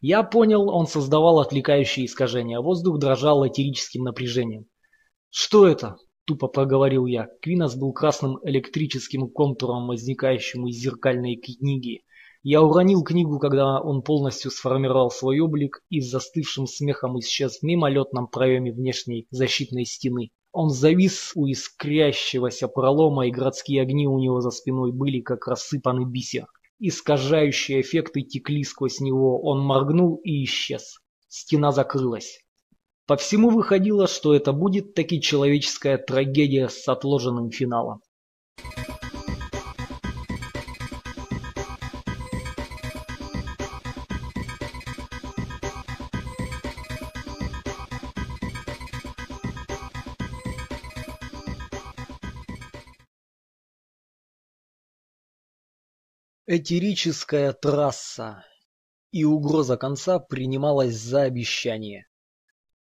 [0.00, 2.60] Я понял, он создавал отвлекающие искажения.
[2.60, 4.66] Воздух дрожал этерическим напряжением.
[5.30, 7.28] «Что это?»– тупо проговорил я.
[7.42, 12.02] Квинос был красным электрическим контуром, возникающим из зеркальной книги.
[12.44, 17.62] Я уронил книгу, когда он полностью сформировал свой облик и с застывшим смехом исчез в
[17.64, 20.30] мимолетном проеме внешней защитной стены.
[20.52, 26.04] Он завис у искрящегося пролома, и городские огни у него за спиной были как рассыпанный
[26.04, 26.46] бисер.
[26.78, 30.98] Искажающие эффекты текли сквозь него, он моргнул и исчез.
[31.28, 32.40] Стена закрылась.
[33.06, 38.00] По всему выходило, что это будет таки человеческая трагедия с отложенным финалом.
[56.50, 58.42] Этерическая трасса.
[59.12, 62.06] И угроза конца принималась за обещание.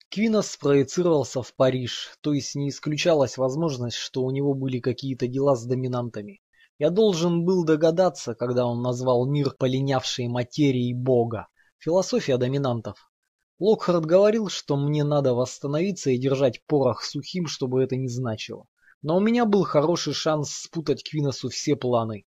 [0.09, 5.57] Квинос проецировался в Париж, то есть не исключалась возможность, что у него были какие-то дела
[5.57, 6.41] с доминантами.
[6.79, 11.49] Я должен был догадаться, когда он назвал мир полинявшей материей Бога.
[11.79, 13.11] Философия доминантов.
[13.59, 18.67] Локхард говорил, что мне надо восстановиться и держать порох сухим, чтобы это не значило.
[19.03, 22.27] Но у меня был хороший шанс спутать Квиносу все планы.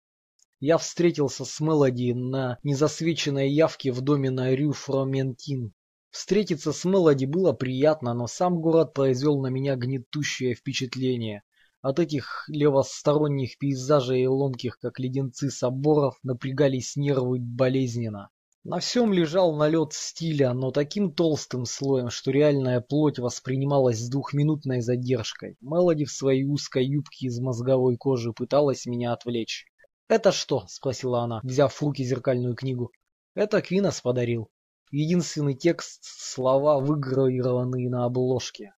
[0.61, 5.71] Я встретился с Мелоди на незасвеченной явке в доме на Рю Фроментин.
[6.09, 11.43] Встретиться с Мелоди было приятно, но сам город произвел на меня гнетущее впечатление.
[11.81, 18.29] От этих левосторонних пейзажей и ломких, как леденцы соборов, напрягались нервы болезненно.
[18.65, 24.81] На всем лежал налет стиля, но таким толстым слоем, что реальная плоть воспринималась с двухминутной
[24.81, 25.55] задержкой.
[25.61, 29.65] Мелоди в своей узкой юбке из мозговой кожи пыталась меня отвлечь.
[30.09, 32.91] «Это что?»– спросила она, взяв в руки зеркальную книгу.
[33.35, 34.49] «Это Квинос подарил.
[34.91, 38.73] Единственный текст– слова, выгравированные на обложке.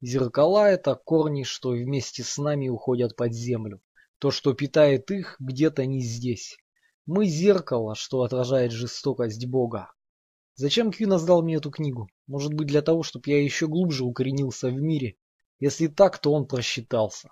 [0.00, 3.82] Зеркала– это корни, что вместе с нами уходят под землю.
[4.18, 6.56] То, что питает их, где-то не здесь.
[7.04, 9.92] Мы зеркало, что отражает жестокость Бога.
[10.54, 12.08] Зачем Квин сдал мне эту книгу?
[12.26, 15.16] Может быть для того, чтобы я еще глубже укоренился в мире?
[15.60, 17.28] Если так, то он просчитался.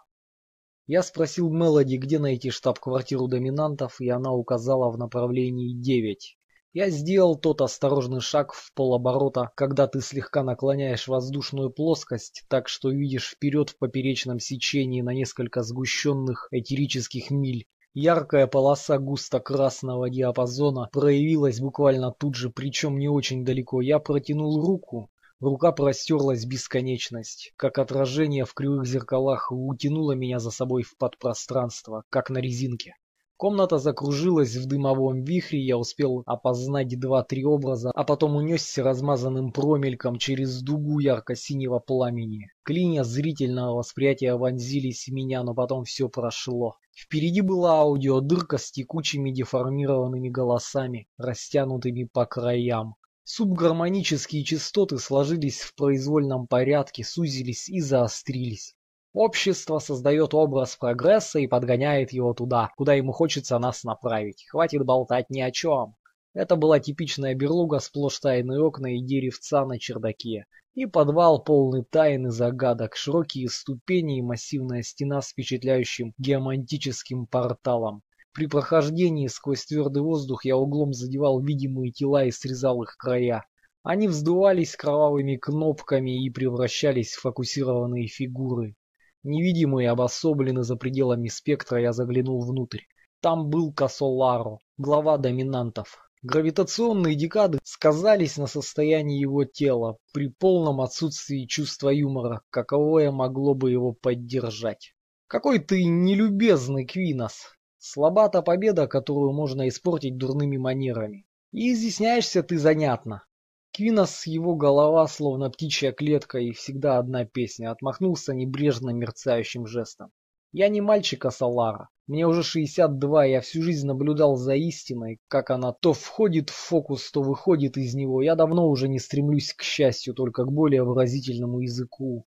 [0.92, 6.36] Я спросил Мелоди, где найти штаб-квартиру доминантов, и она указала в направлении 9.
[6.72, 12.90] Я сделал тот осторожный шаг в полоборота, когда ты слегка наклоняешь воздушную плоскость, так что
[12.90, 21.60] видишь вперед в поперечном сечении на несколько сгущенных этерических миль, Яркая полоса густо-красного диапазона проявилась
[21.60, 23.80] буквально тут же, причем не очень далеко.
[23.80, 25.08] Я протянул руку.
[25.40, 32.04] Рука простерлась в бесконечность, как отражение в кривых зеркалах, утянуло меня за собой в подпространство,
[32.10, 32.94] как на резинке.
[33.38, 40.18] Комната закружилась в дымовом вихре, я успел опознать два-три образа, а потом унесся размазанным промельком
[40.18, 42.50] через дугу ярко-синего пламени.
[42.62, 46.74] Клинья зрительного восприятия вонзились в меня, но потом все прошло.
[46.94, 52.96] Впереди была аудиодырка с текучими деформированными голосами, растянутыми по краям.
[53.32, 58.74] Субгармонические частоты сложились в произвольном порядке, сузились и заострились.
[59.12, 64.46] Общество создает образ прогресса и подгоняет его туда, куда ему хочется нас направить.
[64.50, 65.94] Хватит болтать ни о чем.
[66.34, 70.46] Это была типичная берлуга, сплошь тайные окна и деревца на чердаке.
[70.74, 78.02] И подвал полный тайн и загадок, широкие ступени и массивная стена с впечатляющим геомантическим порталом.
[78.32, 83.44] При прохождении сквозь твердый воздух я углом задевал видимые тела и срезал их края.
[83.82, 88.76] Они вздувались кровавыми кнопками и превращались в фокусированные фигуры.
[89.22, 92.82] Невидимый обособленно за пределами спектра, я заглянул внутрь.
[93.20, 96.10] Там был Касоларо, глава доминантов.
[96.22, 103.70] Гравитационные декады сказались на состоянии его тела при полном отсутствии чувства юмора, каковое могло бы
[103.70, 104.94] его поддержать.
[105.26, 107.54] Какой ты нелюбезный, Квинос.
[107.82, 111.26] Слаба та победа, которую можно испортить дурными манерами.
[111.50, 113.24] И изъясняешься ты занятно.
[113.72, 120.10] Квинос его голова, словно птичья клетка, и всегда одна песня, отмахнулся небрежно мерцающим жестом.
[120.52, 121.88] Я не мальчик, а Салара.
[122.06, 127.10] Мне уже 62, я всю жизнь наблюдал за истиной, как она то входит в фокус,
[127.10, 128.20] то выходит из него.
[128.20, 132.26] Я давно уже не стремлюсь к счастью, только к более выразительному языку.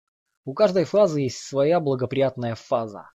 [0.46, 3.10] У каждой фразы есть своя благоприятная фаза.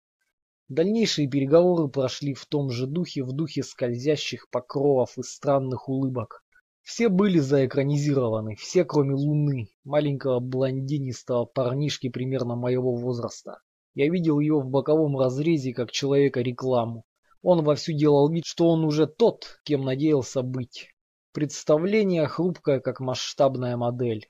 [0.69, 6.43] Дальнейшие переговоры прошли в том же духе, в духе скользящих покровов и странных улыбок.
[6.83, 13.59] Все были заэкранизированы, все кроме Луны, маленького блондинистого парнишки примерно моего возраста.
[13.93, 17.05] Я видел ее в боковом разрезе, как человека-рекламу.
[17.41, 20.89] Он вовсю делал вид, что он уже тот, кем надеялся быть.
[21.33, 24.29] Представление хрупкое, как масштабная модель.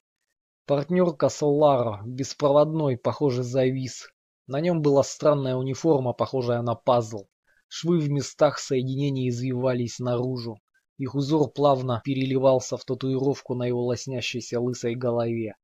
[0.65, 4.10] Партнерка Солара, беспроводной, похоже, завис.
[4.47, 7.27] На нем была странная униформа, похожая на пазл.
[7.67, 10.60] Швы в местах соединения извивались наружу.
[10.97, 15.56] Их узор плавно переливался в татуировку на его лоснящейся лысой голове.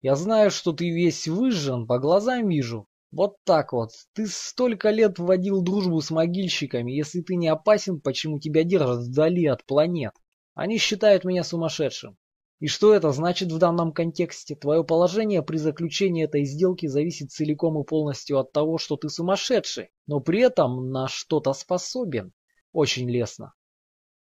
[0.00, 2.88] «Я знаю, что ты весь выжжен, по глазам вижу.
[3.10, 3.90] Вот так вот.
[4.14, 6.92] Ты столько лет вводил дружбу с могильщиками.
[6.92, 10.12] Если ты не опасен, почему тебя держат вдали от планет?
[10.54, 12.16] Они считают меня сумасшедшим.
[12.60, 14.56] И что это значит в данном контексте?
[14.56, 19.90] Твое положение при заключении этой сделки зависит целиком и полностью от того, что ты сумасшедший,
[20.08, 22.32] но при этом на что-то способен.
[22.72, 23.54] Очень лестно.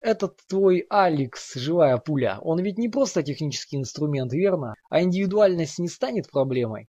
[0.00, 4.74] Этот твой Алекс, живая пуля, он ведь не просто технический инструмент, верно?
[4.90, 6.90] А индивидуальность не станет проблемой?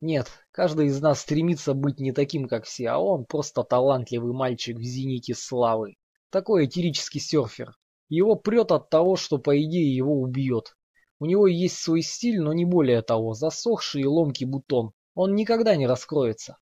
[0.00, 4.76] Нет, каждый из нас стремится быть не таким, как все, а он просто талантливый мальчик
[4.76, 5.96] в зените славы.
[6.30, 7.72] Такой этирический серфер.
[8.08, 10.75] Его прет от того, что по идее его убьет.
[11.18, 14.92] У него есть свой стиль, но не более того, засохший и ломкий бутон.
[15.14, 16.58] Он никогда не раскроется.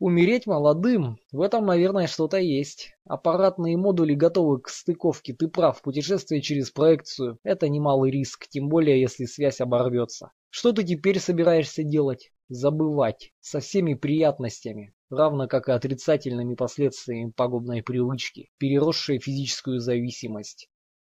[0.00, 2.92] Умереть молодым, в этом, наверное, что-то есть.
[3.04, 9.00] Аппаратные модули готовы к стыковке, ты прав, путешествие через проекцию– это немалый риск, тем более
[9.00, 10.32] если связь оборвется.
[10.50, 12.32] Что ты теперь собираешься делать?
[12.48, 13.32] Забывать.
[13.38, 20.68] Со всеми приятностями, равно как и отрицательными последствиями пагубной привычки, переросшей физическую зависимость.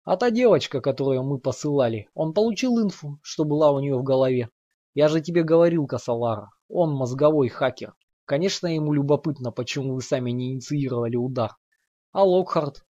[0.07, 4.51] А та девочка, которую мы посылали, он получил инфу, что была у нее в голове.
[4.95, 7.93] Я же тебе говорил, Касалара, он мозговой хакер.
[8.25, 11.57] Конечно, ему любопытно, почему вы сами не инициировали удар.
[12.13, 12.85] А Локхард?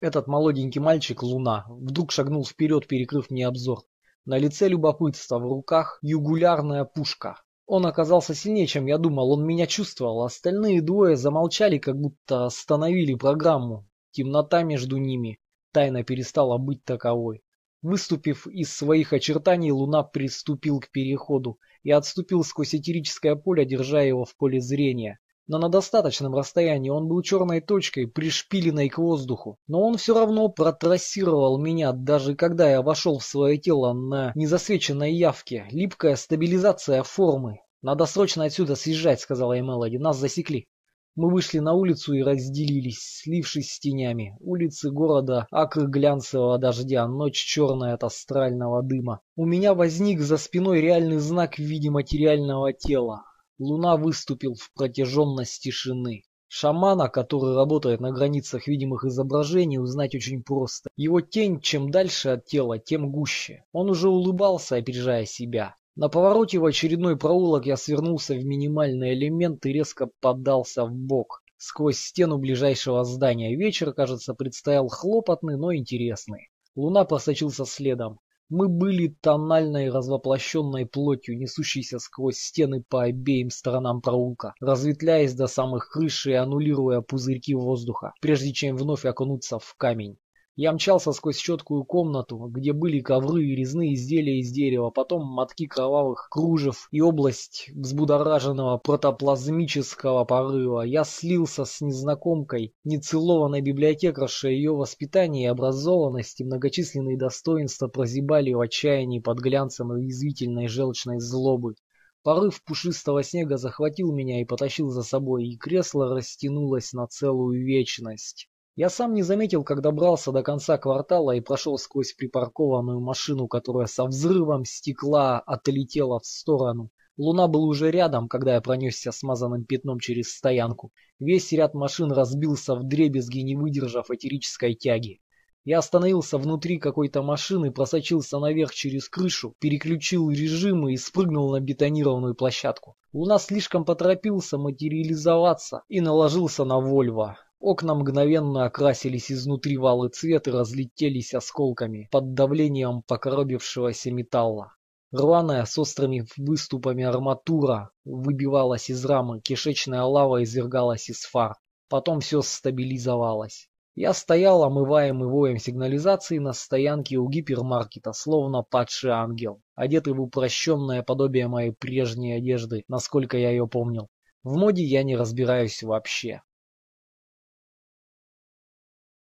[0.00, 3.84] Этот молоденький мальчик, Луна, вдруг шагнул вперед, перекрыв мне обзор.
[4.24, 7.40] На лице любопытство, в руках югулярная пушка.
[7.66, 10.24] Он оказался сильнее, чем я думал, он меня чувствовал.
[10.24, 13.86] Остальные двое замолчали, как будто остановили программу.
[14.10, 15.38] Темнота между ними
[15.72, 17.42] тайна перестала быть таковой.
[17.82, 24.24] Выступив из своих очертаний, Луна приступил к переходу и отступил сквозь этерическое поле, держа его
[24.24, 25.18] в поле зрения
[25.52, 29.58] но на достаточном расстоянии он был черной точкой, пришпиленной к воздуху.
[29.66, 35.12] Но он все равно протрассировал меня, даже когда я вошел в свое тело на незасвеченной
[35.12, 35.66] явке.
[35.70, 37.60] Липкая стабилизация формы.
[37.82, 39.96] «Надо срочно отсюда съезжать»,— сказала я Мелоди.
[39.96, 40.68] «Нас засекли».
[41.14, 44.34] Мы вышли на улицу и разделились, слившись с тенями.
[44.40, 49.20] Улицы города, акры глянцевого дождя, ночь черная от астрального дыма.
[49.36, 53.24] У меня возник за спиной реальный знак в виде материального тела.
[53.58, 56.22] Луна выступил в протяженность тишины.
[56.48, 60.88] Шамана, который работает на границах видимых изображений, узнать очень просто.
[60.96, 63.64] Его тень чем дальше от тела, тем гуще.
[63.72, 65.76] Он уже улыбался, опережая себя.
[65.94, 71.42] На повороте в очередной проулок я свернулся в минимальный элемент и резко поддался в бок
[71.58, 73.54] сквозь стену ближайшего здания.
[73.56, 76.48] Вечер, кажется, предстоял хлопотный, но интересный.
[76.74, 78.20] Луна просочился следом.
[78.48, 85.90] Мы были тональной развоплощенной плотью, несущейся сквозь стены по обеим сторонам проулка, разветвляясь до самых
[85.90, 90.16] крыш и аннулируя пузырьки воздуха, прежде чем вновь окунуться в камень.
[90.54, 95.66] Я мчался сквозь четкую комнату, где были ковры и резные изделия из дерева, потом мотки
[95.66, 100.82] кровавых кружев и область взбудораженного протоплазмического порыва.
[100.82, 108.60] Я слился с незнакомкой, нецелованной библиотекаршей, ее воспитание и образованность и многочисленные достоинства прозябали в
[108.60, 111.76] отчаянии под глянцем язвительной желчной злобы.
[112.22, 118.50] Порыв пушистого снега захватил меня и потащил за собой, и кресло растянулось на целую вечность.
[118.74, 123.86] Я сам не заметил, как добрался до конца квартала и прошел сквозь припаркованную машину, которая
[123.86, 126.88] со взрывом стекла отлетела в сторону.
[127.18, 130.90] Луна был уже рядом, когда я пронесся смазанным пятном через стоянку.
[131.20, 135.20] Весь ряд машин разбился в дребезги, не выдержав этерической тяги.
[135.64, 142.34] Я остановился внутри какой-то машины, просочился наверх через крышу, переключил режимы и спрыгнул на бетонированную
[142.34, 142.96] площадку.
[143.12, 147.36] Луна слишком поторопился материализоваться и наложился на Вольво.
[147.64, 154.74] Окна мгновенно окрасились изнутри валы цвет и разлетелись осколками под давлением покоробившегося металла.
[155.12, 161.54] Рваная с острыми выступами арматура выбивалась из рамы, кишечная лава извергалась из фар.
[161.88, 163.68] Потом все стабилизовалось.
[163.94, 171.04] Я стоял, омываемый воем сигнализации на стоянке у гипермаркета, словно падший ангел, одетый в упрощенное
[171.04, 174.08] подобие моей прежней одежды, насколько я ее помнил.
[174.42, 176.42] В моде я не разбираюсь вообще.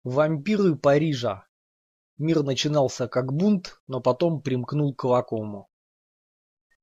[0.06, 1.46] Вампиры Парижа.
[2.18, 5.70] Мир начинался как бунт, но потом примкнул к вакууму.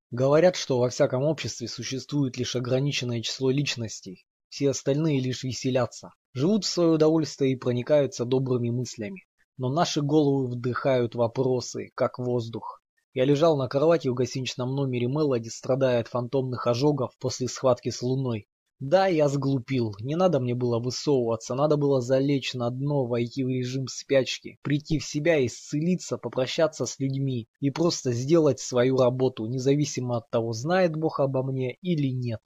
[0.10, 6.66] Говорят, что во всяком обществе существует лишь ограниченное число личностей, все остальные лишь веселятся, живут
[6.66, 9.28] в свое удовольствие и проникаются добрыми мыслями.
[9.56, 12.82] Но наши головы вдыхают вопросы, как воздух.
[13.14, 18.02] Я лежал на кровати в гостиничном номере Мелоди, страдая от фантомных ожогов после схватки с
[18.02, 18.48] Луной.
[18.82, 19.96] Да, я сглупил.
[20.00, 24.98] Не надо мне было высовываться, надо было залечь на дно, войти в режим спячки, прийти
[24.98, 30.96] в себя, исцелиться, попрощаться с людьми и просто сделать свою работу, независимо от того, знает
[30.96, 32.42] Бог обо мне или нет.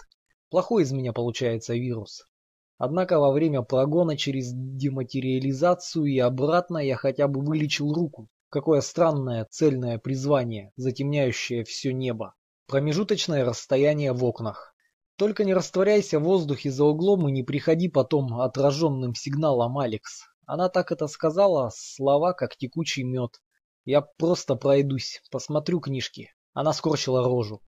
[0.49, 2.25] Плохой из меня получается вирус.
[2.77, 8.27] Однако во время прогона через дематериализацию и обратно я хотя бы вылечил руку.
[8.49, 12.35] Какое странное цельное призвание, затемняющее все небо.
[12.67, 14.74] Промежуточное расстояние в окнах.
[15.17, 20.23] Только не растворяйся в воздухе за углом и не приходи потом отраженным сигналом, Алекс.
[20.45, 23.41] Она так это сказала, слова как текучий мед.
[23.85, 26.31] Я просто пройдусь, посмотрю книжки.
[26.53, 27.61] Она скорчила рожу.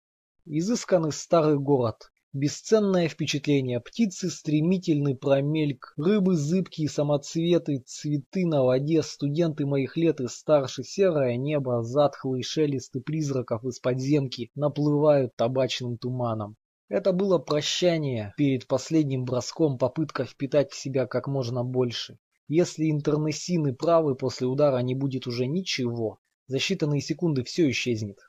[0.43, 2.11] Изысканный старый город.
[2.33, 3.79] Бесценное впечатление.
[3.79, 11.37] Птицы стремительный промельк, рыбы зыбкие самоцветы, цветы на воде, студенты моих лет и старше, серое
[11.37, 16.57] небо, затхлые шелесты призраков из подземки наплывают табачным туманом.
[16.89, 22.17] Это было прощание перед последним броском, попытка впитать в себя как можно больше.
[22.47, 26.19] Если интернесины правы, после удара не будет уже ничего.
[26.47, 28.19] За считанные секунды все исчезнет.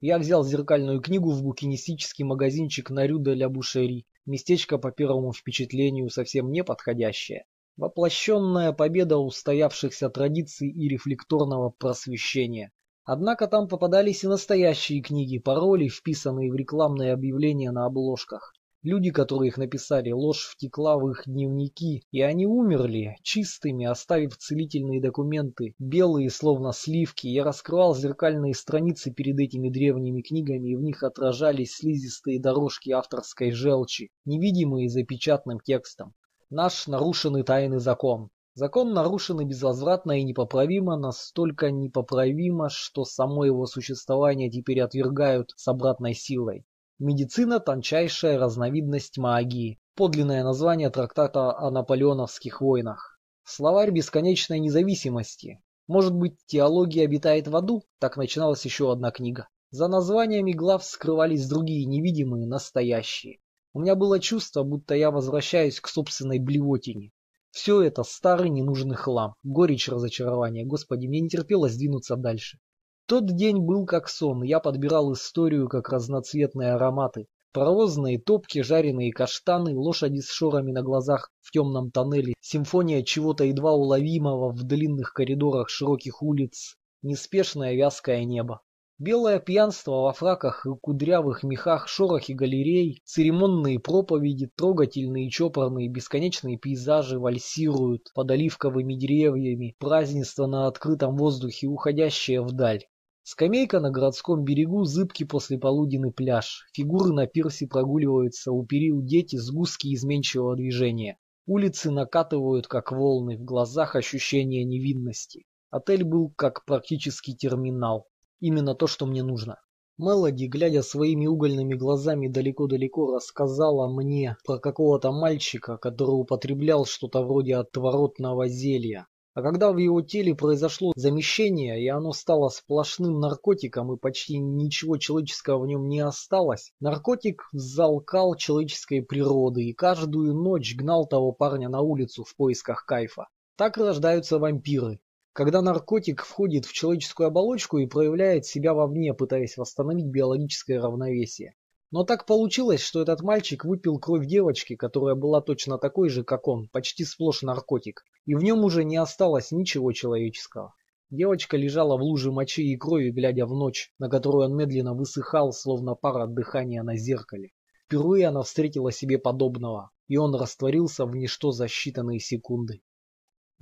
[0.00, 4.04] Я взял зеркальную книгу в букинистический магазинчик на Рю де ля Бушери.
[4.26, 7.46] Местечко по первому впечатлению совсем не подходящее.
[7.78, 12.70] Воплощенная победа устоявшихся традиций и рефлекторного просвещения.
[13.06, 18.54] Однако там попадались и настоящие книги, пароли, вписанные в рекламные объявления на обложках.
[18.82, 25.02] Люди, которые их написали, ложь втекла в их дневники, и они умерли, чистыми, оставив целительные
[25.02, 27.26] документы, белые, словно сливки.
[27.26, 33.52] Я раскрывал зеркальные страницы перед этими древними книгами, и в них отражались слизистые дорожки авторской
[33.52, 36.14] желчи, невидимые за печатным текстом.
[36.50, 38.28] Наш нарушенный тайный закон.
[38.56, 45.66] Закон нарушен и безвозвратно и непоправимо, настолько непоправимо, что само его существование теперь отвергают с
[45.66, 46.64] обратной силой.
[47.00, 49.80] Медицина– тончайшая разновидность магии.
[49.96, 53.18] Подлинное название трактата о наполеоновских войнах.
[53.42, 55.60] Словарь бесконечной независимости.
[55.88, 57.82] Может быть, теология обитает в аду?
[57.98, 59.48] Так начиналась еще одна книга.
[59.70, 63.40] За названиями глав скрывались другие невидимые, настоящие.
[63.72, 67.10] У меня было чувство, будто я возвращаюсь к собственной блевотине.
[67.54, 70.64] Все это старый ненужный хлам, горечь разочарования.
[70.64, 72.58] Господи, мне не терпелось двинуться дальше.
[73.06, 77.28] Тот день был как сон, я подбирал историю, как разноцветные ароматы.
[77.52, 83.72] Паровозные топки, жареные каштаны, лошади с шорами на глазах в темном тоннеле, симфония чего-то едва
[83.72, 88.62] уловимого в длинных коридорах широких улиц, неспешное вязкое небо.
[89.04, 97.18] Белое пьянство во фраках и кудрявых мехах, шорохи галерей, церемонные проповеди, трогательные чопорные бесконечные пейзажи
[97.18, 102.86] вальсируют под оливковыми деревьями, празднество на открытом воздухе, уходящее вдаль.
[103.24, 106.64] Скамейка на городском берегу, зыбкий послеполуденный пляж.
[106.72, 111.18] Фигуры на пирсе прогуливаются, у перил дети, сгустки изменчивого движения.
[111.44, 115.44] Улицы накатывают, как волны, в глазах ощущение невинности.
[115.68, 118.06] Отель был как практически терминал.
[118.46, 119.58] Именно то, что мне нужно.
[119.96, 127.56] Мелоди, глядя своими угольными глазами далеко-далеко, рассказала мне про какого-то мальчика, который употреблял что-то вроде
[127.56, 129.06] отворотного зелья.
[129.32, 134.98] А когда в его теле произошло замещение, и оно стало сплошным наркотиком, и почти ничего
[134.98, 141.70] человеческого в нем не осталось, наркотик залкал человеческой природы и каждую ночь гнал того парня
[141.70, 143.28] на улицу в поисках кайфа.
[143.56, 145.00] Так рождаются вампиры.
[145.34, 151.56] Когда наркотик входит в человеческую оболочку и проявляет себя вовне, пытаясь восстановить биологическое равновесие.
[151.90, 156.46] Но так получилось, что этот мальчик выпил кровь девочки, которая была точно такой же, как
[156.46, 160.72] он, почти сплошь наркотик, и в нем уже не осталось ничего человеческого.
[161.10, 165.52] Девочка лежала в луже мочи и крови, глядя в ночь, на которую он медленно высыхал,
[165.52, 167.50] словно пара от дыхания на зеркале.
[167.86, 172.82] Впервые она встретила себе подобного, и он растворился в ничто за считанные секунды.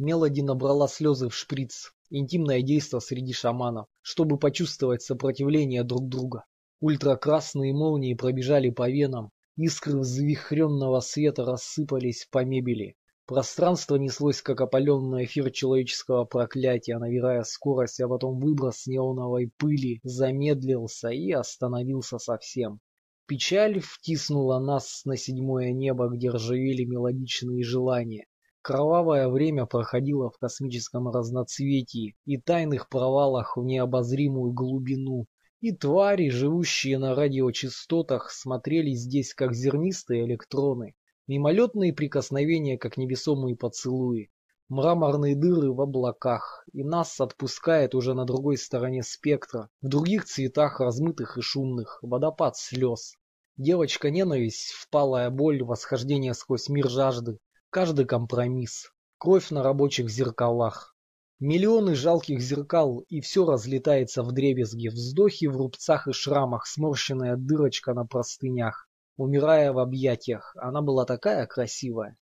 [0.02, 6.44] Мелоди набрала слезы в шприц, интимное действо среди шаманов, чтобы почувствовать сопротивление друг друга.
[6.80, 12.96] Ультракрасные молнии пробежали по венам, искры взвихренного света рассыпались по мебели.
[13.26, 21.10] Пространство неслось, как опаленный эфир человеческого проклятия, набирая скорость, а потом выброс неоновой пыли замедлился
[21.10, 22.80] и остановился совсем.
[23.28, 28.26] Печаль втиснула нас на седьмое небо, где ржавели мелодичные желания.
[28.62, 35.26] Кровавое время проходило в космическом разноцветии и тайных провалах в необозримую глубину,
[35.60, 40.94] и твари, живущие на радиочастотах, смотрели здесь как зернистые электроны,
[41.26, 44.30] мимолетные прикосновения, как невесомые поцелуи,
[44.68, 50.78] мраморные дыры в облаках, и нас отпускает уже на другой стороне спектра, в других цветах
[50.78, 53.16] размытых и шумных, водопад слез.
[53.56, 57.38] Девочка-ненависть, впалая боль, восхождение сквозь мир жажды,
[57.72, 60.94] каждый компромисс, кровь на рабочих зеркалах,
[61.40, 67.94] Миллионы жалких зеркал, и все разлетается в дребезги, вздохи в рубцах и шрамах, сморщенная дырочка
[67.94, 68.88] на простынях.
[69.16, 72.16] Умирая в объятиях, она была такая красивая.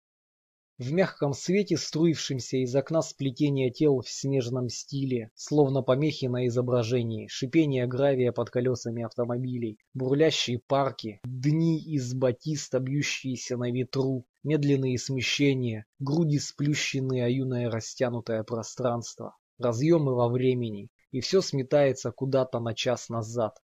[0.79, 7.27] В мягком свете, струившемся из окна сплетения тел в снежном стиле, словно помехи на изображении,
[7.27, 15.85] шипение гравия под колесами автомобилей, бурлящие парки, дни из батиста, бьющиеся на ветру, медленные смещения,
[15.99, 23.09] груди сплющенные, а юное растянутое пространство, разъемы во времени, и все сметается куда-то на час
[23.09, 23.57] назад.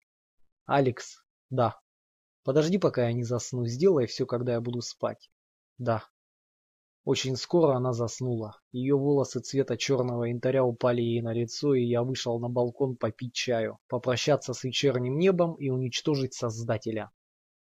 [0.66, 1.78] Алекс, да.
[2.44, 5.30] Подожди, пока я не засну, сделай все, когда я буду спать.
[5.78, 6.04] Да.
[7.04, 8.60] Очень скоро она заснула.
[8.72, 13.32] Ее волосы цвета черного янтаря упали ей на лицо, и я вышел на балкон попить
[13.32, 17.12] чаю, попрощаться с вечерним небом и уничтожить Создателя.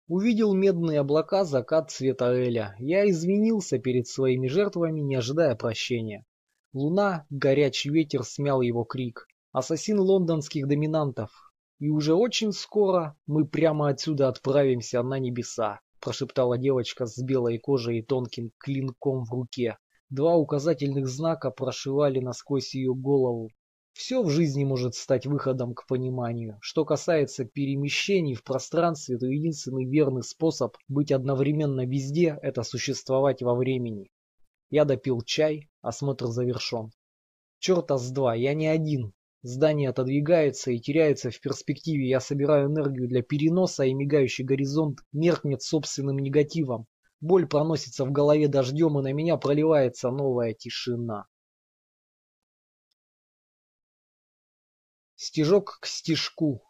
[0.08, 2.76] Увидел медные облака, закат цвета Эля.
[2.80, 6.26] Я извинился перед своими жертвами, не ожидая прощения.
[6.74, 9.28] Луна, горячий ветер смял его крик.
[9.52, 11.32] Ассасин лондонских доминантов.
[11.80, 18.00] И уже очень скоро мы прямо отсюда отправимся на небеса прошептала девочка с белой кожей
[18.00, 19.78] и тонким клинком в руке.
[20.10, 23.50] Два указательных знака прошивали насквозь ее голову.
[23.98, 26.60] Все в жизни может стать выходом к пониманию.
[26.62, 33.56] Что касается перемещений в пространстве, то единственный верный способ быть одновременно везде– это существовать во
[33.56, 34.12] времени.
[34.70, 36.92] Я допил чай, осмотр завершен.
[37.58, 39.14] Черта с два, я не один.
[39.42, 42.08] Здание отодвигается и теряется в перспективе.
[42.08, 46.86] Я собираю энергию для переноса, и мигающий горизонт меркнет собственным негативом.
[47.20, 51.26] Боль проносится в голове дождем, и на меня проливается новая тишина.
[55.20, 56.62] Стежок к стежку.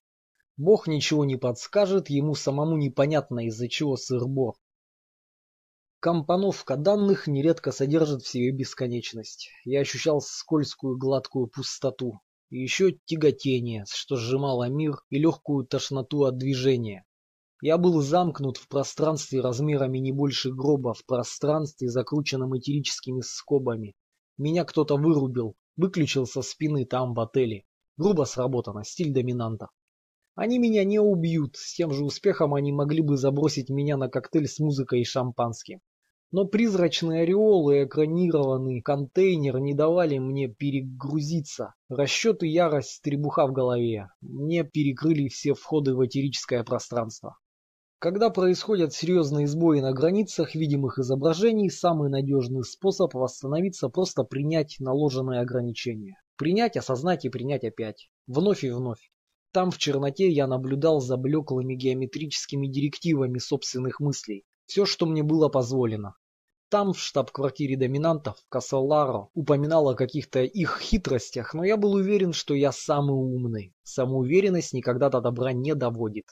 [0.55, 4.55] Бог ничего не подскажет, ему самому непонятно, из-за чего сыр-бор.
[5.99, 9.49] Компоновка данных нередко содержит в себе бесконечность.
[9.65, 12.21] Я ощущал скользкую гладкую пустоту.
[12.49, 17.05] И еще тяготение, что сжимало мир, и легкую тошноту от движения.
[17.61, 23.93] Я был замкнут в пространстве размерами не больше гроба, в пространстве, закрученном этерическими скобами.
[24.37, 27.66] Меня кто-то вырубил, выключил со спины там, в отеле.
[27.97, 29.69] Грубо сработано, стиль доминанта.
[30.35, 34.47] Они меня не убьют, с тем же успехом они могли бы забросить меня на коктейль
[34.47, 35.79] с музыкой и шампанским.
[36.31, 41.73] Но призрачные ореолы и экранированный контейнер не давали мне перегрузиться.
[41.89, 44.09] Расчеты ярость требуха в голове.
[44.21, 47.37] Мне перекрыли все входы в этерическое пространство.
[47.97, 55.39] Когда происходят серьезные сбои на границах видимых изображений, самый надежный способ восстановиться просто принять наложенные
[55.39, 56.21] ограничения.
[56.37, 58.09] Принять, осознать и принять опять.
[58.27, 59.11] Вновь и вновь.
[59.51, 64.45] Там в черноте я наблюдал за блеклыми геометрическими директивами собственных мыслей.
[64.67, 66.15] Все, что мне было позволено.
[66.69, 72.53] Там, в штаб-квартире доминантов, Кассаларо упоминал о каких-то их хитростях, но я был уверен, что
[72.53, 73.73] я самый умный.
[73.83, 76.25] Самоуверенность никогда до добра не доводит.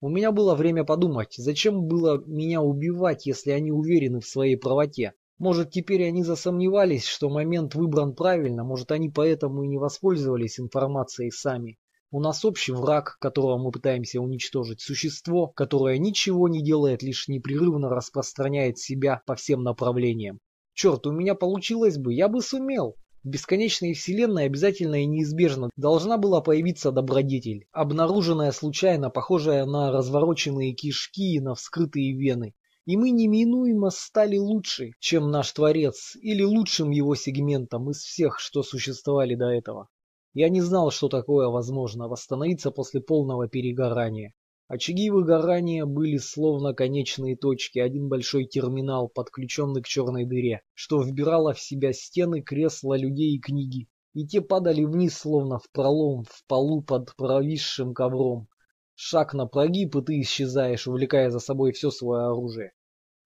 [0.00, 5.14] У меня было время подумать, зачем было меня убивать, если они уверены в своей правоте.
[5.38, 11.30] Может, теперь они засомневались, что момент выбран правильно, может, они поэтому и не воспользовались информацией
[11.30, 11.76] сами.
[12.10, 17.90] У нас общий враг, которого мы пытаемся уничтожить, существо, которое ничего не делает, лишь непрерывно
[17.90, 20.38] распространяет себя по всем направлениям.
[20.72, 22.96] Черт, у меня получилось бы, я бы сумел.
[23.22, 30.72] В бесконечной вселенной обязательно и неизбежно должна была появиться добродетель, обнаруженная случайно, похожая на развороченные
[30.74, 32.54] кишки и на вскрытые вены.
[32.86, 38.62] И мы неминуемо стали лучше, чем наш Творец, или лучшим его сегментом из всех, что
[38.62, 39.88] существовали до этого.
[40.34, 44.34] Я не знал, что такое возможно восстановиться после полного перегорания.
[44.68, 51.54] Очаги выгорания были словно конечные точки, один большой терминал, подключенный к черной дыре, что вбирало
[51.54, 53.88] в себя стены, кресла, людей и книги.
[54.14, 58.46] И те падали вниз, словно в пролом, в полу под провисшим ковром.
[58.94, 62.72] Шаг на прогиб, и ты исчезаешь, увлекая за собой все свое оружие.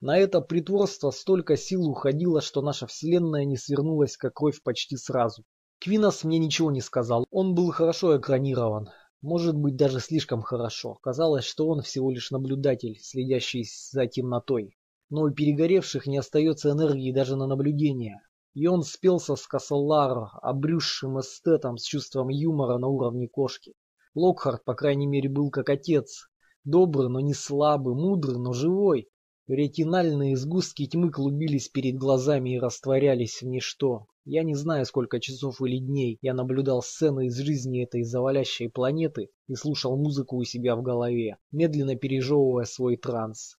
[0.03, 5.45] На это притворство столько сил уходило, что наша вселенная не свернулась как кровь почти сразу.
[5.79, 8.89] Квинос мне ничего не сказал, он был хорошо экранирован.
[9.21, 10.95] Может быть, даже слишком хорошо.
[11.03, 14.79] Казалось, что он всего лишь наблюдатель, следящий за темнотой.
[15.11, 18.23] Но у перегоревших не остается энергии даже на наблюдение.
[18.55, 23.75] И он спелся с Кассалар, обрюзшим эстетом с чувством юмора на уровне кошки.
[24.15, 26.27] Локхард, по крайней мере, был как отец.
[26.65, 29.11] Добрый, но не слабый, мудрый, но живой.
[29.53, 34.07] Ретинальные сгустки тьмы клубились перед глазами и растворялись в ничто.
[34.25, 39.31] Я не знаю, сколько часов или дней я наблюдал сцены из жизни этой завалящей планеты
[39.49, 43.57] и слушал музыку у себя в голове, медленно пережевывая свой транс.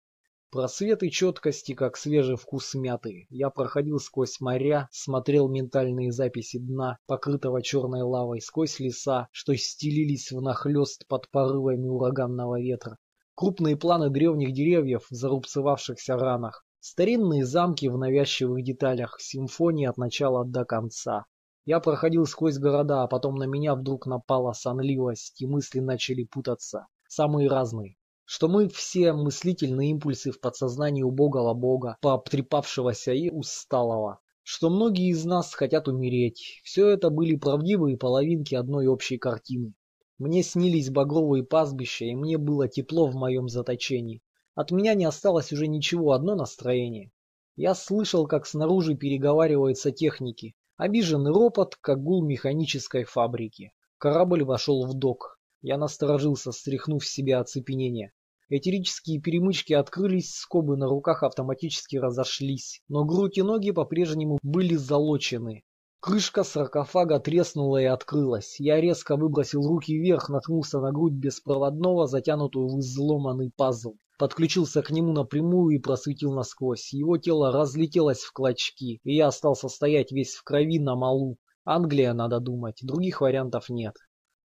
[0.49, 3.27] Просветы четкости, как свежий вкус мяты.
[3.29, 10.31] Я проходил сквозь моря, смотрел ментальные записи дна, покрытого черной лавой, сквозь леса, что стелились
[10.31, 12.97] внахлёст под порывами ураганного ветра.
[13.41, 16.63] Крупные планы древних деревьев в зарубцевавшихся ранах.
[16.79, 21.25] Старинные замки в навязчивых деталях, симфонии от начала до конца.
[21.65, 26.85] Я проходил сквозь города, а потом на меня вдруг напала сонливость, и мысли начали путаться.
[27.07, 27.95] Самые разные.
[28.25, 34.19] Что мы все мыслительные импульсы в подсознании убогого бога, пообтрепавшегося и усталого.
[34.43, 36.61] Что многие из нас хотят умереть.
[36.63, 39.73] Все это были правдивые половинки одной общей картины.
[40.21, 44.21] Мне снились багровые пастбища, и мне было тепло в моем заточении.
[44.53, 47.11] От меня не осталось уже ничего, одно настроение.
[47.55, 50.53] Я слышал, как снаружи переговариваются техники.
[50.77, 53.71] Обиженный ропот, как гул механической фабрики.
[53.97, 55.39] Корабль вошел в док.
[55.63, 58.11] Я насторожился, стряхнув с себя оцепенение.
[58.47, 65.63] Этерические перемычки открылись, скобы на руках автоматически разошлись, но грудь и ноги по-прежнему были залочены.
[66.03, 68.59] Крышка саркофага треснула и открылась.
[68.59, 73.97] Я резко выбросил руки вверх, наткнулся на грудь беспроводного, затянутую в изломанный пазл.
[74.17, 76.91] Подключился к нему напрямую и просветил насквозь.
[76.91, 81.37] Его тело разлетелось в клочки, и я остался стоять весь в крови на малу.
[81.65, 83.93] Англия, надо думать, других вариантов нет.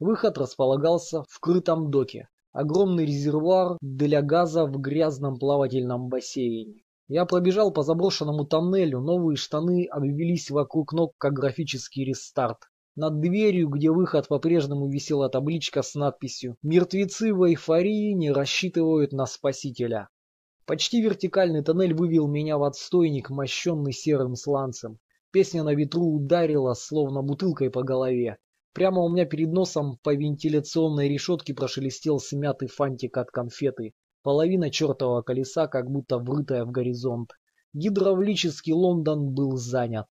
[0.00, 2.28] Выход располагался в крытом доке.
[2.50, 6.82] Огромный резервуар для газа в грязном плавательном бассейне.
[7.08, 12.58] Я пробежал по заброшенному тоннелю, новые штаны обвелись вокруг ног как графический рестарт.
[12.96, 19.26] Над дверью, где выход по-прежнему висела табличка с надписью «Мертвецы в эйфории не рассчитывают на
[19.26, 20.08] спасителя».
[20.64, 24.98] Почти вертикальный тоннель вывел меня в отстойник, мощенный серым сланцем.
[25.30, 28.38] Песня на ветру ударила, словно бутылкой по голове.
[28.72, 33.92] Прямо у меня перед носом по вентиляционной решетке прошелестел смятый фантик от конфеты.
[34.26, 37.30] Половина чертового колеса как будто врытая в горизонт.
[37.72, 40.08] Гидравлический Лондон был занят.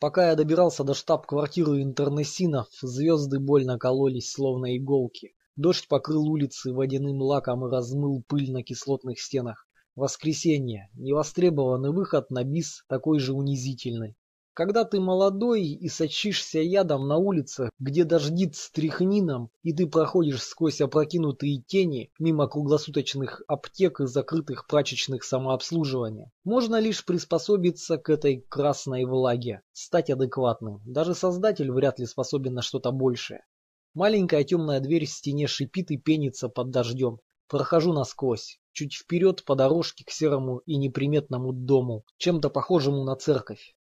[0.00, 5.36] Пока я добирался до штаб-квартиры интернесинов, звезды больно кололись, словно иголки.
[5.54, 9.68] Дождь покрыл улицы водяным лаком и размыл пыль на кислотных стенах.
[9.94, 10.90] Воскресенье.
[10.94, 14.16] Невостребованный выход на бис такой же унизительный.
[14.54, 20.82] Когда ты молодой и сочишься ядом на улицах, где дождит стряхнином, и ты проходишь сквозь
[20.82, 29.06] опрокинутые тени мимо круглосуточных аптек и закрытых прачечных самообслуживания, можно лишь приспособиться к этой красной
[29.06, 30.82] влаге, стать адекватным.
[30.84, 33.46] Даже создатель вряд ли способен на что-то большее.
[33.94, 37.20] Маленькая темная дверь в стене шипит и пенится под дождем.
[37.48, 43.74] Прохожу насквозь, чуть вперед по дорожке к серому и неприметному дому, чем-то похожему на церковь.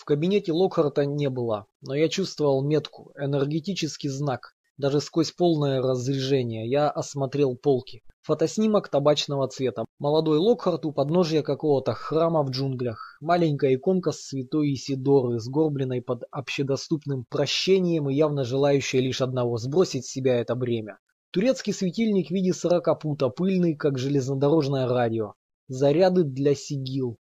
[0.00, 4.54] В кабинете Локхарта не было, но я чувствовал метку, энергетический знак.
[4.78, 8.02] Даже сквозь полное разряжение я осмотрел полки.
[8.22, 9.84] Фотоснимок табачного цвета.
[9.98, 13.18] Молодой Локхарт у подножия какого-то храма в джунглях.
[13.20, 20.12] Маленькая иконка святой Исидоры, сгорбленной под общедоступным прощением и явно желающая лишь одного– сбросить с
[20.12, 20.98] себя это бремя.
[21.30, 25.34] Турецкий светильник в виде сорокопута, пыльный, как железнодорожное радио.
[25.68, 27.18] Заряды для сигил.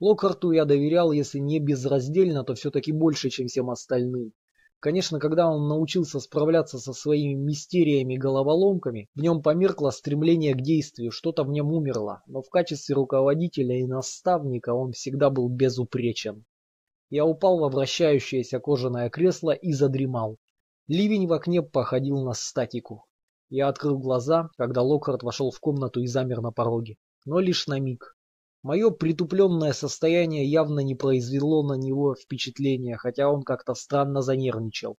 [0.00, 4.32] Локхарту я доверял, если не безраздельно, то все-таки больше, чем всем остальным.
[4.80, 10.62] Конечно, когда он научился справляться со своими мистериями и головоломками, в нем померкло стремление к
[10.62, 16.46] действию, что-то в нем умерло, но в качестве руководителя и наставника он всегда был безупречен.
[17.10, 20.38] Я упал во вращающееся кожаное кресло и задремал.
[20.88, 23.04] Ливень в окне походил на статику.
[23.50, 26.96] Я открыл глаза, когда Локхарт вошел в комнату и замер на пороге.
[27.26, 28.16] Но лишь на миг.
[28.62, 34.96] Мое притупленное состояние явно не произвело на него впечатления, хотя он как-то странно занервничал.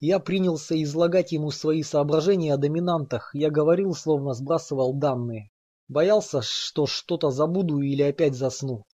[0.00, 5.50] Я принялся излагать ему свои соображения о доминантах, я говорил, словно сбрасывал данные.
[5.86, 8.84] Боялся, что что-то забуду или опять засну.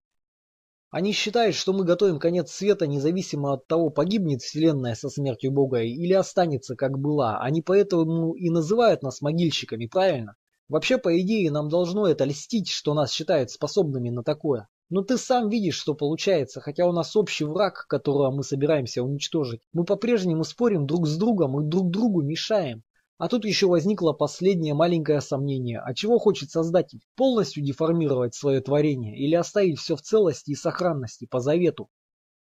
[0.90, 5.80] Они считают, что мы готовим конец света независимо от того, погибнет Вселенная со смертью Бога
[5.80, 7.38] или останется, как была.
[7.38, 10.36] Они поэтому и называют нас могильщиками, правильно?
[10.68, 14.68] Вообще, по идее, нам должно это льстить, что нас считают способными на такое.
[14.90, 19.60] Но ты сам видишь, что получается, хотя у нас общий враг, которого мы собираемся уничтожить.
[19.72, 22.82] Мы по-прежнему спорим друг с другом и друг другу мешаем.
[23.16, 25.80] А тут еще возникло последнее маленькое сомнение.
[25.80, 27.00] А чего хочет создатель?
[27.14, 31.88] Полностью деформировать свое творение или оставить все в целости и сохранности, по завету?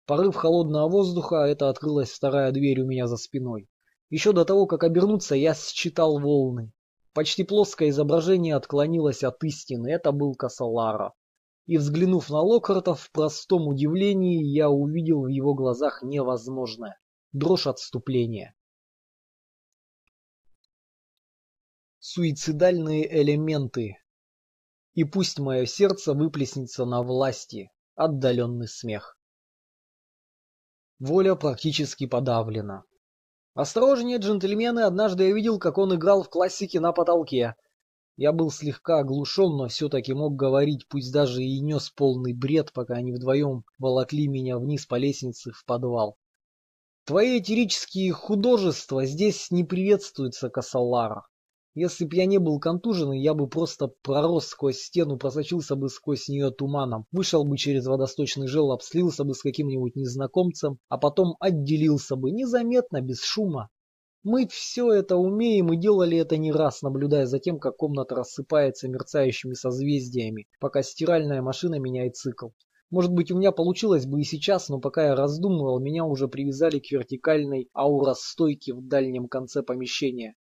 [0.06, 3.70] Порыв холодного воздуха, это открылась вторая дверь у меня за спиной.
[4.10, 6.72] Еще до того, как обернуться, я считал волны.
[7.20, 11.14] Почти плоское изображение отклонилось от истины, это был Касалара.
[11.66, 16.98] И взглянув на Локхарта в простом удивлении, я увидел в его глазах невозможное.
[17.34, 18.56] Дрожь отступления.
[22.00, 23.98] Суицидальные элементы.
[24.94, 27.70] И пусть мое сердце выплеснется на власти.
[27.96, 29.20] Отдаленный смех.
[31.00, 32.86] Воля практически подавлена.
[33.60, 37.56] «Осторожнее, джентльмены, однажды я видел, как он играл в классике на потолке».
[38.16, 42.94] Я был слегка оглушен, но все-таки мог говорить, пусть даже и нес полный бред, пока
[42.94, 46.16] они вдвоем волокли меня вниз по лестнице в подвал.
[47.04, 51.28] Твои этирические художества здесь не приветствуются, Касалара.
[51.82, 56.28] Если б я не был контужен, я бы просто пророс сквозь стену, просочился бы сквозь
[56.28, 62.18] нее туманом, вышел бы через водосточный желоб, слился бы с каким-нибудь незнакомцем, а потом отделился
[62.18, 63.70] бы незаметно, без шума.
[64.24, 68.90] Мы все это умеем и делали это не раз, наблюдая за тем, как комната рассыпается
[68.90, 72.50] мерцающими созвездиями, пока стиральная машина меняет цикл.
[72.92, 76.80] Может быть, у меня получилось бы и сейчас, но пока я раздумывал, меня уже привязали
[76.80, 80.36] к вертикальной ауростойке в дальнем конце помещения.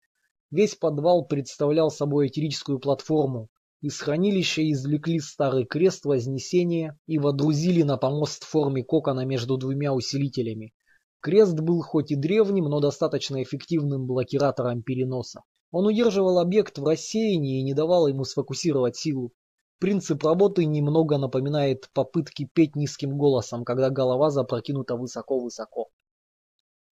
[0.52, 3.50] Весь подвал представлял собой этерическую платформу.
[3.82, 9.94] Из хранилища извлекли старый крест Вознесения и водрузили на помост в форме кокона между двумя
[9.94, 10.74] усилителями.
[11.20, 15.42] Крест был хоть и древним, но достаточно эффективным блокиратором переноса.
[15.72, 19.32] Он удерживал объект в рассеянии и не давал ему сфокусировать силу.
[19.80, 25.90] Принцип работы немного напоминает попытки петь низким голосом, когда голова запрокинута высоко-высоко.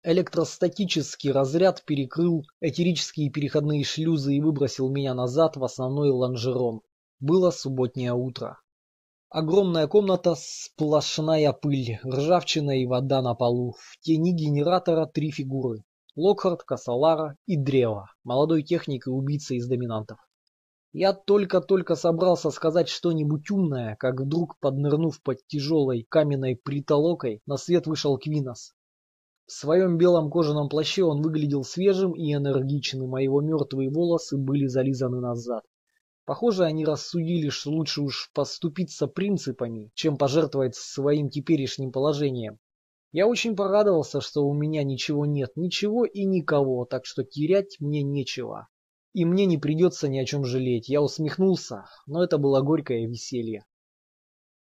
[0.02, 6.80] Электростатический разряд перекрыл этерические переходные шлюзы и выбросил меня назад в основной лонжерон.
[7.18, 8.58] Было субботнее утро.
[9.28, 13.74] Огромная комната, сплошная пыль, ржавчина и вода на полу.
[13.78, 15.84] В тени генератора три фигуры.
[16.16, 20.18] Локхард, Касалара и Древо, молодой техник и убийца из доминантов.
[20.92, 27.86] Я только-только собрался сказать что-нибудь умное, как вдруг, поднырнув под тяжелой каменной притолокой, на свет
[27.86, 28.72] вышел Квинос.
[29.50, 34.66] В своем белом кожаном плаще он выглядел свежим и энергичным, а его мертвые волосы были
[34.66, 35.64] зализаны назад.
[36.24, 42.60] Похоже, они рассудили, что лучше уж поступиться принципами, чем пожертвовать своим теперешним положением.
[43.10, 48.04] Я очень порадовался, что у меня ничего нет, ничего и никого, так что терять мне
[48.04, 48.68] нечего.
[49.14, 50.88] И мне не придется ни о чем жалеть.
[50.88, 53.64] Я усмехнулся, но это было горькое веселье.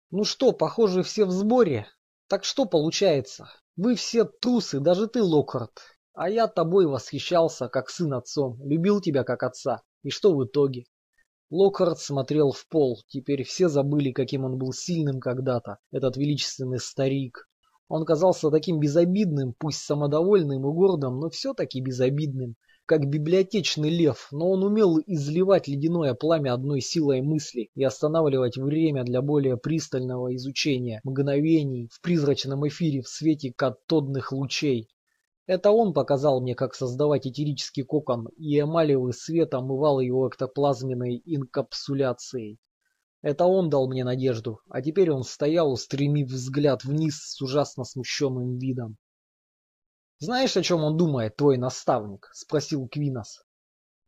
[0.10, 1.86] Ну что, похоже, все в сборе.
[2.28, 3.52] Так что получается?
[3.82, 5.72] Вы все трусы, даже ты, Локхард.
[6.14, 9.84] А я тобой восхищался, как сын отцом, любил тебя как отца.
[10.04, 10.84] И что в итоге?
[11.50, 13.00] Локхард смотрел в пол.
[13.08, 17.48] Теперь все забыли, каким он был сильным когда-то, этот величественный старик.
[17.88, 22.56] Он казался таким безобидным, пусть самодовольным и гордым, но все-таки безобидным,
[22.90, 29.04] как библиотечный лев, но он умел изливать ледяное пламя одной силой мысли и останавливать время
[29.04, 34.88] для более пристального изучения мгновений в призрачном эфире в свете катодных лучей.
[35.46, 42.58] Это он показал мне, как создавать этерический кокон, и эмалевый свет омывал его эктоплазменной инкапсуляцией.
[43.22, 48.58] Это он дал мне надежду, а теперь он стоял, устремив взгляд вниз с ужасно смущенным
[48.58, 48.98] видом.
[50.22, 53.42] «Знаешь, о чем он думает, твой наставник?»— спросил Квинос.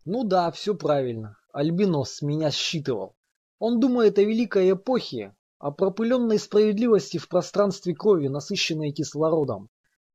[0.03, 1.37] «Ну да, все правильно.
[1.53, 3.15] Альбинос меня считывал.
[3.59, 9.69] Он думает о великой эпохе, о пропыленной справедливости в пространстве крови, насыщенной кислородом.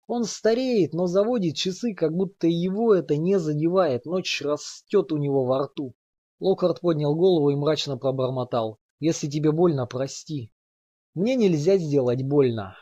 [0.06, 5.44] Он стареет, но заводит часы, как будто его это не задевает, ночь растет у него
[5.44, 5.94] во рту.
[6.40, 8.78] Локхард поднял голову и мрачно пробормотал.
[9.00, 10.52] «Если тебе больно, прости».
[11.14, 12.76] «Мне нельзя сделать больно».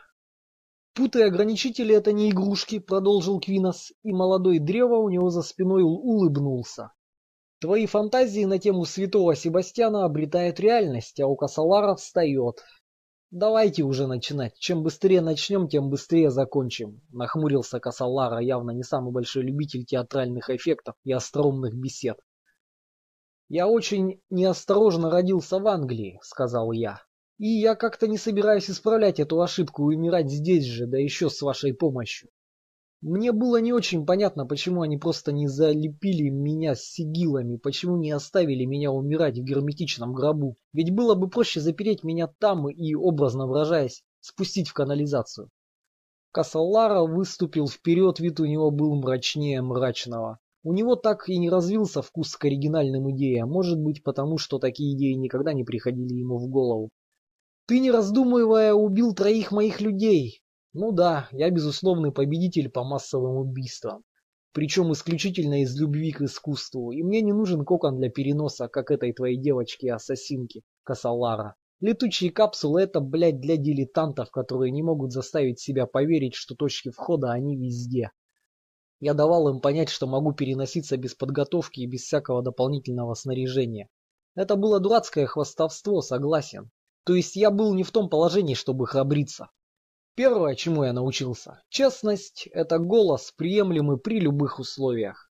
[0.95, 6.93] «Путы ограничители— это не игрушки»,— продолжил Квинос, и молодой древо у него за спиной улыбнулся.
[7.59, 12.63] «Твои фантазии на тему святого Себастьяна обретают реальность, а у Касалара встает.
[13.37, 14.57] «Давайте уже начинать.
[14.57, 20.95] Чем быстрее начнем, тем быстрее закончим»,— нахмурился Касалара, явно не самый большой любитель театральных эффектов
[21.03, 22.17] и остроумных бесед.
[23.49, 27.01] «Я очень неосторожно родился в Англии»,— сказал я.
[27.37, 31.41] «И я как-то не собираюсь исправлять эту ошибку и умирать здесь же, да еще с
[31.41, 32.29] вашей помощью.
[33.01, 38.09] Мне было не очень понятно, почему они просто не залепили меня с сигилами, почему не
[38.09, 40.55] оставили меня умирать в герметичном гробу.
[40.73, 45.49] Ведь было бы проще запереть меня там и, образно выражаясь, спустить в канализацию.
[46.31, 50.39] Касалара выступил вперед, вид у него был мрачнее мрачного.
[50.63, 54.95] У него так и не развился вкус к оригинальным идеям, может быть потому, что такие
[54.95, 56.89] идеи никогда не приходили ему в голову.
[57.67, 60.41] «Ты, не раздумывая, убил троих моих людей.
[60.73, 64.03] Ну да, я безусловный победитель по массовым убийствам.
[64.51, 66.91] Причем исключительно из любви к искусству.
[66.91, 71.55] И мне не нужен кокон для переноса, как этой твоей девочки-ассасинки, Касалара.
[71.81, 77.31] Летучие капсулы это, блядь, для дилетантов, которые не могут заставить себя поверить, что точки входа
[77.31, 78.11] они везде.
[79.01, 83.89] Я давал им понять, что могу переноситься без подготовки и без всякого дополнительного снаряжения.
[84.35, 86.71] Это было дурацкое хвастовство, согласен.
[87.05, 89.49] То есть я был не в том положении, чтобы храбриться.
[90.15, 95.29] Первое, чему я научился– честность– это голос, приемлемый при любых условиях.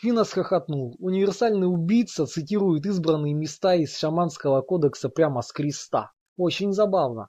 [0.00, 0.96] Квинос хохотнул.
[0.98, 6.12] Универсальный убийца цитирует избранные места из шаманского кодекса прямо с креста.
[6.36, 7.28] Очень забавно.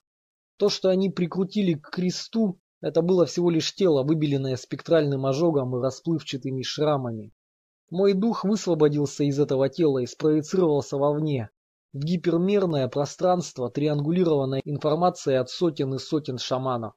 [0.57, 5.81] То, что они прикрутили к кресту, это было всего лишь тело, выбеленное спектральным ожогом и
[5.81, 7.33] расплывчатыми шрамами.
[7.89, 11.49] Мой дух высвободился из этого тела и спроецировался вовне,
[11.91, 16.93] в гипермерное пространство, триангулированной информацией от сотен и сотен шаманов.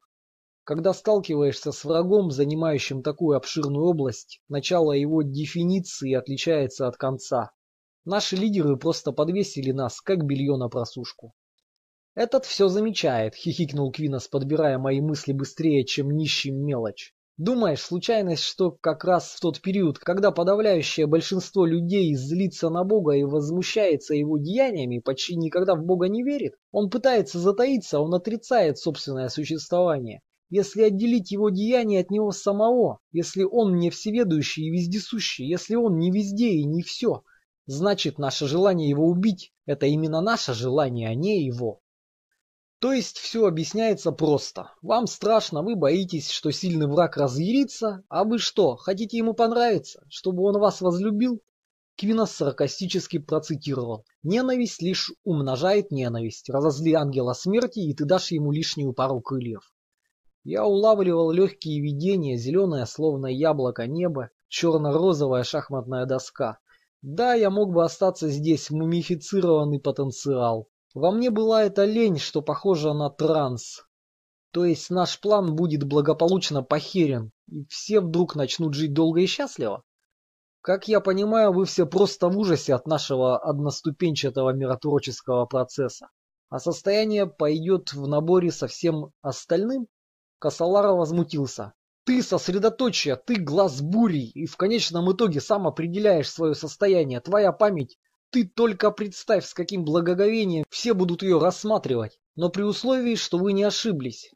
[0.64, 7.52] Когда сталкиваешься с врагом, занимающим такую обширную область, начало его дефиниции отличается от конца.
[8.04, 11.34] Наши лидеры просто подвесили нас, как белье на просушку.
[12.14, 17.14] «Этот все замечает»,— хихикнул Квинос, подбирая мои мысли быстрее, чем нищий мелочь.
[17.42, 23.14] Думаешь, случайность, что как раз в тот период, когда подавляющее большинство людей злится на Бога
[23.14, 28.78] и возмущается его деяниями, почти никогда в Бога не верит, он пытается затаиться, он отрицает
[28.78, 30.20] собственное существование.
[30.50, 35.98] Если отделить его деяния от него самого, если он не всеведущий и вездесущий, если он
[35.98, 37.24] не везде и не все,
[37.66, 41.81] значит наше желание его убить– это именно наше желание, а не его.
[42.82, 44.72] То есть все объясняется просто.
[44.82, 50.42] Вам страшно, вы боитесь, что сильный враг разъярится, а вы что, хотите ему понравиться, чтобы
[50.42, 51.40] он вас возлюбил?
[51.96, 54.04] Квинос саркастически процитировал.
[54.24, 56.50] «Ненависть лишь умножает ненависть.
[56.50, 59.72] Разозли ангела смерти, и ты дашь ему лишнюю пару крыльев».
[60.42, 66.58] Я улавливал легкие видения, зеленое словно яблоко небо, черно-розовая шахматная доска.
[67.00, 70.68] Да, я мог бы остаться здесь, мумифицированный потенциал.
[70.94, 73.82] Во мне была эта лень, что похожа на транс.
[74.50, 79.82] То есть наш план будет благополучно похерен, и все вдруг начнут жить долго и счастливо?
[80.60, 86.08] Как я понимаю, вы все просто в ужасе от нашего одноступенчатого миротворческого процесса.
[86.50, 89.86] А состояние пойдет в наборе со всем остальным?
[90.38, 91.72] Косолара возмутился.
[92.04, 97.20] Ты сосредоточие, ты глаз бури, и в конечном итоге сам определяешь свое состояние.
[97.20, 97.96] Твоя память
[98.32, 103.52] ты только представь, с каким благоговением все будут ее рассматривать, но при условии, что вы
[103.52, 104.32] не ошиблись.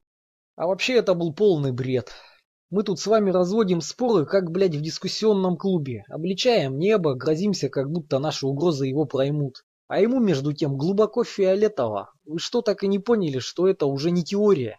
[0.54, 2.12] А вообще это был полный бред.
[2.68, 6.04] Мы тут с вами разводим споры, как, блядь, в дискуссионном клубе.
[6.10, 9.64] Обличаем небо, грозимся, как будто наши угрозы его проймут.
[9.88, 12.10] А ему, между тем, глубоко фиолетово.
[12.24, 14.78] Вы что, так и не поняли, что это уже не теория?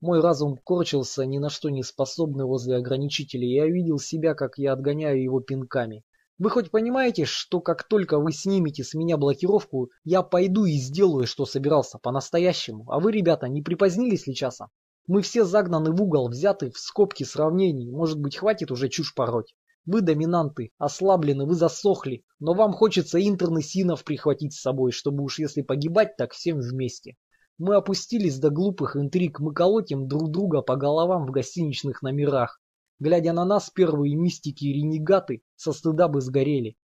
[0.00, 4.58] Мой разум корчился ни на что не способный возле ограничителей, и я видел себя, как
[4.58, 6.04] я отгоняю его пинками.
[6.36, 11.28] Вы хоть понимаете, что как только вы снимете с меня блокировку, я пойду и сделаю,
[11.28, 12.90] что собирался, по-настоящему.
[12.90, 14.68] А вы, ребята, не припозднились ли часом?
[15.06, 17.88] Мы все загнаны в угол, взяты в скобки сравнений.
[17.92, 19.54] Может быть, хватит уже чушь пороть.
[19.86, 22.24] Вы доминанты, ослаблены, вы засохли.
[22.40, 27.16] Но вам хочется интерны синов прихватить с собой, чтобы уж если погибать, так всем вместе.
[27.58, 32.60] Мы опустились до глупых интриг, мы колотим друг друга по головам в гостиничных номерах.
[32.98, 36.76] Глядя на нас, первые мистики и ренегаты со стыда бы сгорели.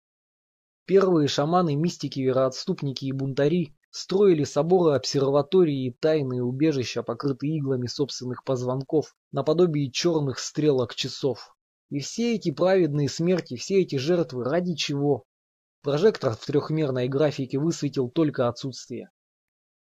[0.84, 8.44] Первые шаманы, мистики, вероотступники и бунтари строили соборы, обсерватории и тайные убежища, покрытые иглами собственных
[8.44, 11.54] позвонков, наподобие черных стрелок часов.
[11.90, 15.24] И все эти праведные смерти, все эти жертвы ради чего?
[15.82, 19.10] Прожектор в трехмерной графике высветил только отсутствие.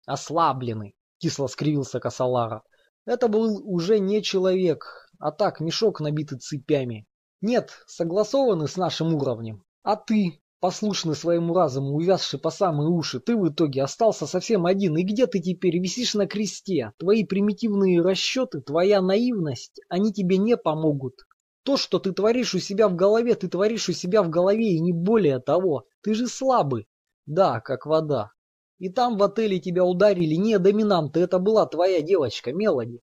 [0.05, 2.63] «Ослаблены!»— кисло скривился Косолара.
[3.05, 7.07] Это был уже не человек, а так мешок набитый цепями.
[7.41, 9.63] Нет, согласованы с нашим уровнем.
[9.83, 14.97] А ты, послушный своему разуму, увязший по самые уши, ты в итоге остался совсем один.
[14.97, 16.93] И где ты теперь висишь на кресте?
[16.97, 21.15] Твои примитивные расчеты, твоя наивность, они тебе не помогут.
[21.63, 24.79] То, что ты творишь у себя в голове, ты творишь у себя в голове, и
[24.79, 25.85] не более того.
[26.01, 26.87] Ты же слабый.
[27.27, 28.31] Да, как вода.
[28.79, 32.99] И там в отеле тебя ударили не доминанты, это была твоя девочка, Мелоди.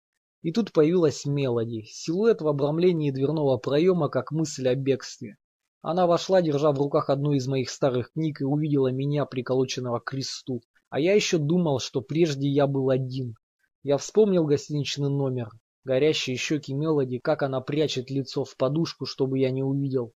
[0.46, 5.38] И тут появилась Мелоди, силуэт в обрамлении дверного проема, как мысль о бегстве.
[5.82, 10.04] Она вошла, держа в руках одну из моих старых книг, и увидела меня, приколоченного к
[10.04, 10.62] кресту.
[10.88, 13.34] А я еще думал, что прежде я был один.
[13.82, 15.50] Я вспомнил гостиничный номер,
[15.82, 20.12] горящие щеки Мелоди, как она прячет лицо в подушку, чтобы я не увидел.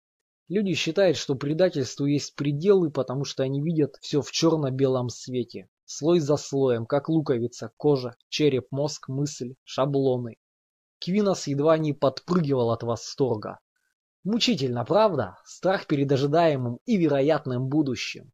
[0.47, 5.66] Люди считают, что предательству есть пределы, потому что они видят все в черно-белом свете.
[5.93, 10.36] Слой за слоем, как луковица, кожа, череп, мозг, мысль, шаблоны.
[11.01, 13.59] Квинос едва не подпрыгивал от восторга.
[14.22, 15.36] Мучительно, правда?
[15.45, 18.30] Страх перед ожидаемым и вероятным будущим.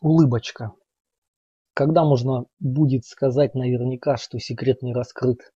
[0.00, 0.72] Улыбочка.
[1.74, 5.52] Когда можно будет сказать наверняка, что секрет не раскрыт?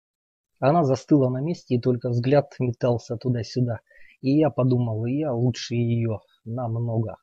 [0.59, 3.81] Она застыла на месте, и только взгляд метался туда-сюда.
[4.23, 7.17] И я подумал, и я лучше ее намного.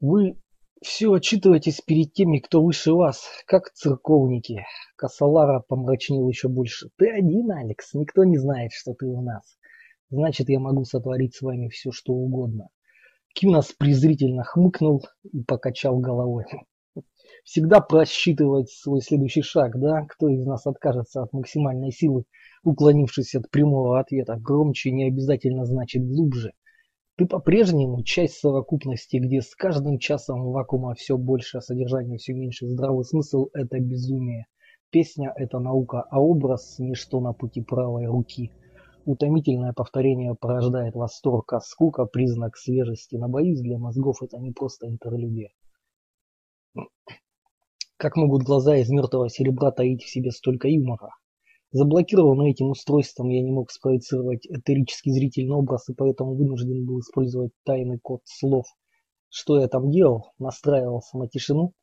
[0.00, 0.40] Вы
[0.82, 4.64] все отчитываетесь перед теми, кто выше вас, как церковники.
[4.96, 6.88] Косолара помрачнел еще больше.
[6.96, 9.56] Ты один, Алекс, никто не знает, что ты у нас.
[10.10, 12.70] Значит, я могу сотворить с вами все, что угодно.
[13.34, 16.44] Кинос презрительно хмыкнул и покачал головой.
[17.44, 20.04] Всегда просчитывать свой следующий шаг, да?
[20.08, 22.24] Кто из нас откажется от максимальной силы,
[22.64, 24.36] уклонившись от прямого ответа?
[24.36, 26.52] Громче не обязательно значит глубже.
[27.16, 32.66] Ты по-прежнему часть совокупности, где с каждым часом вакуума все больше, а содержание все меньше.
[32.66, 34.46] Здравый смысл– это безумие.
[34.90, 38.52] Песня– это наука, а образ– ничто на пути правой руки.
[39.06, 43.16] Утомительное повторение порождает восторг, а скука– признак свежести.
[43.16, 45.50] Но, боюсь, для мозгов это не просто интерлюдия.
[47.96, 51.10] Как могут глаза из мертвого серебра таить в себе столько юмора?
[51.72, 57.52] Заблокированный этим устройством я не мог спроецировать этерический зрительный образ и поэтому вынужден был использовать
[57.64, 58.66] тайный код слов.
[59.28, 60.32] Что я там делал?
[60.38, 61.74] Настраивался на тишину?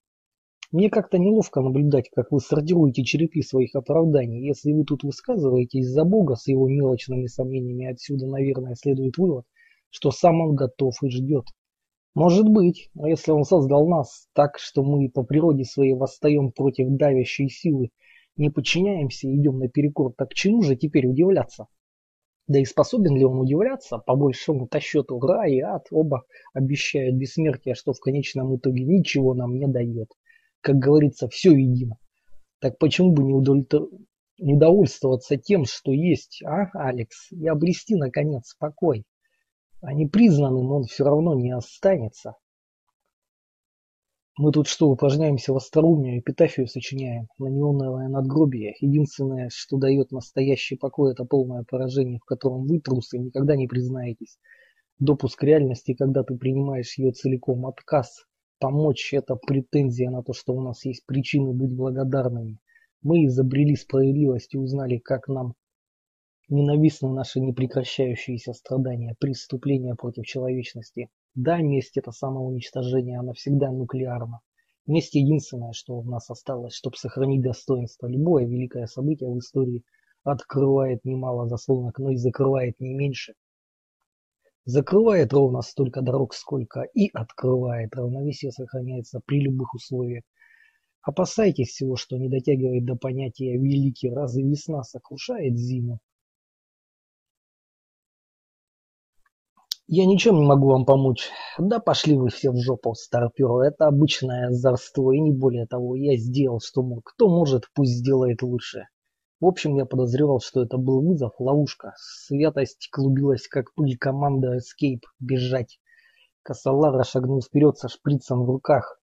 [0.71, 4.45] Мне как-то неловко наблюдать, как вы сортируете черепи своих оправданий.
[4.45, 9.45] Если вы тут высказываетесь за Бога с его мелочными сомнениями, отсюда, наверное, следует вывод,
[9.89, 11.45] что сам он готов и ждет.
[12.15, 16.89] Может быть, но если он создал нас так, что мы по природе своей восстаем против
[16.89, 17.91] давящей силы,
[18.35, 21.67] не подчиняемся и идем наперекор, так чему же теперь удивляться?
[22.47, 23.99] Да и способен ли он удивляться?
[23.99, 29.57] По большому-то счету рай и ад оба обещают бессмертие, что в конечном итоге ничего нам
[29.57, 30.09] не дает.
[30.67, 31.95] Как говорится, все едино.
[32.59, 33.87] Так почему бы не, удовлетвор...
[34.37, 39.05] не довольствоваться тем, что есть, а, Алекс, и обрести, наконец, покой?
[39.81, 42.35] а непризнанным он все равно не останется.
[44.37, 48.75] Мы тут что, упражняемся в остроумии, эпитафию сочиняем на неоновое надгробие.
[48.81, 54.37] Единственное, что дает настоящий покой, это полное поражение, в котором вы, трусы, никогда не признаетесь.
[54.99, 57.65] Допуск реальности, когда ты принимаешь ее целиком.
[57.67, 58.25] Отказ
[58.59, 62.59] помочь– это претензия на то, что у нас есть причины быть благодарными.
[63.01, 65.53] Мы изобрели справедливость и узнали, как нам
[66.49, 71.09] Ненавистны наши непрекращающиеся страдания, преступления против человечности.
[71.35, 74.39] Да, месть это самоуничтожение, она всегда нуклеарна.
[74.85, 78.07] Месть единственное, что у нас осталось, чтобы сохранить достоинство.
[78.07, 79.83] Любое великое событие в истории
[80.23, 83.33] открывает немало заслонок, но и закрывает не меньше.
[84.67, 87.95] Закрывает ровно столько дорог, сколько и открывает.
[87.95, 90.25] Равновесие сохраняется при любых условиях.
[91.01, 94.09] Опасайтесь всего, что не дотягивает до понятия «великий».
[94.09, 95.99] Разве весна сокрушает зиму?
[99.87, 101.29] Я ничем не могу вам помочь.
[101.57, 103.67] Да пошли вы все в жопу, старперы.
[103.67, 105.95] Это обычное озорство и не более того.
[105.95, 107.05] Я сделал, что мог.
[107.05, 108.87] Кто может, пусть сделает лучше.
[109.39, 111.93] В общем, я подозревал, что это был вызов, ловушка.
[111.97, 115.01] Святость клубилась, как пыль команда Escape.
[115.19, 115.79] Бежать.
[116.41, 118.99] Косолара шагнул вперед со шприцем в руках.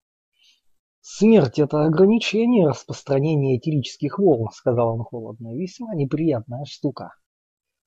[1.02, 5.54] «Смерть– это ограничение распространения этерических волн»,– сказал он холодно.
[5.54, 7.12] «Весьма неприятная штука».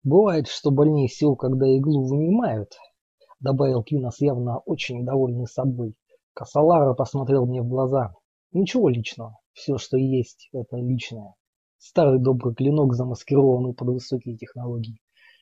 [0.03, 2.75] Бывает, что больнее всего, когда иглу вынимают,
[3.39, 5.95] добавил Квинос, явно очень довольный собой.
[6.33, 8.13] Касалара посмотрел мне в глаза.
[8.51, 9.39] Ничего личного.
[9.53, 11.33] Все, что есть, это личное.
[11.87, 14.97] Старый добрый клинок, замаскированный под высокие технологии.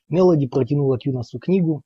[0.10, 1.84] Мелоди протянула Кьюносу книгу.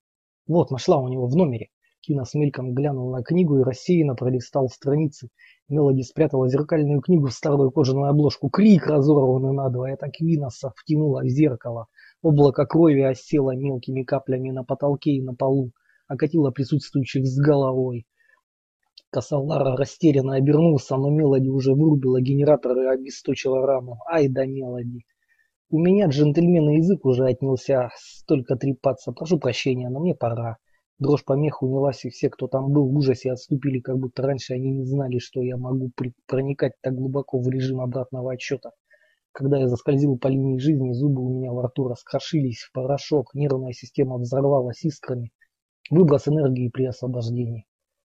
[0.48, 1.68] Вот, нашла у него в номере.
[2.02, 5.30] Кьюнос мельком глянул на книгу и рассеянно пролистал страницы.
[5.70, 8.50] Мелоди спрятала зеркальную книгу в старую кожаную обложку.
[8.50, 11.86] Крик, разорванный надвое, это Квиноса втянула в зеркало.
[12.24, 15.72] Облако крови осело мелкими каплями на потолке и на полу,
[16.08, 18.08] окатило присутствующих с головой.
[19.18, 23.98] Косолара растерянно обернулся, но Мелоди уже вырубила генератор и обесточила раму.
[24.08, 25.06] Ай да Мелоди.
[25.72, 29.14] У меня джентльменный язык уже отнялся столько трепаться.
[29.14, 30.58] Прошу прощения, но мне пора.
[31.00, 34.70] Дрожь помех унялась, и все, кто там был, в ужасе отступили, как будто раньше они
[34.70, 35.90] не знали, что я могу
[36.28, 38.70] проникать так глубоко в режим обратного отсчета.
[39.32, 43.74] Когда я заскользил по линии жизни, зубы у меня во рту раскрошились в порошок, нервная
[43.74, 45.32] система взорвалась искрами.
[45.90, 47.66] Выброс энергии при освобождении.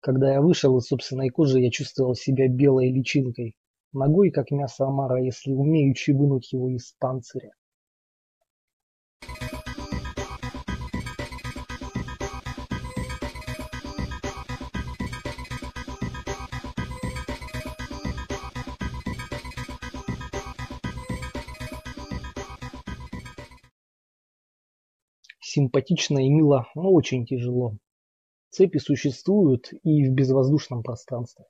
[0.03, 3.55] Когда я вышел из собственной кожи, я чувствовал себя белой личинкой,
[3.93, 7.51] ногой, как мясо омара, если умеючи вынуть его из панциря.
[25.39, 27.77] симпатично и мило, но очень тяжело.
[28.53, 31.45] Цепи существуют и в безвоздушном пространстве.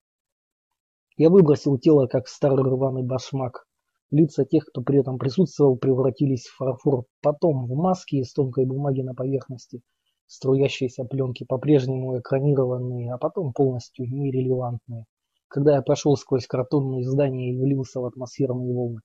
[1.17, 3.65] Я выбросил тело, как старый рваный башмак.
[4.09, 7.03] Лица тех, кто при этом присутствовал, превратились в фарфор.
[7.21, 9.81] Потом в маски из тонкой бумаги на поверхности,
[10.27, 15.03] струящиеся пленки, по-прежнему экранированные, а потом полностью нерелевантные.
[15.49, 19.01] Когда я прошел сквозь картонные здания и влился в атмосферные волны.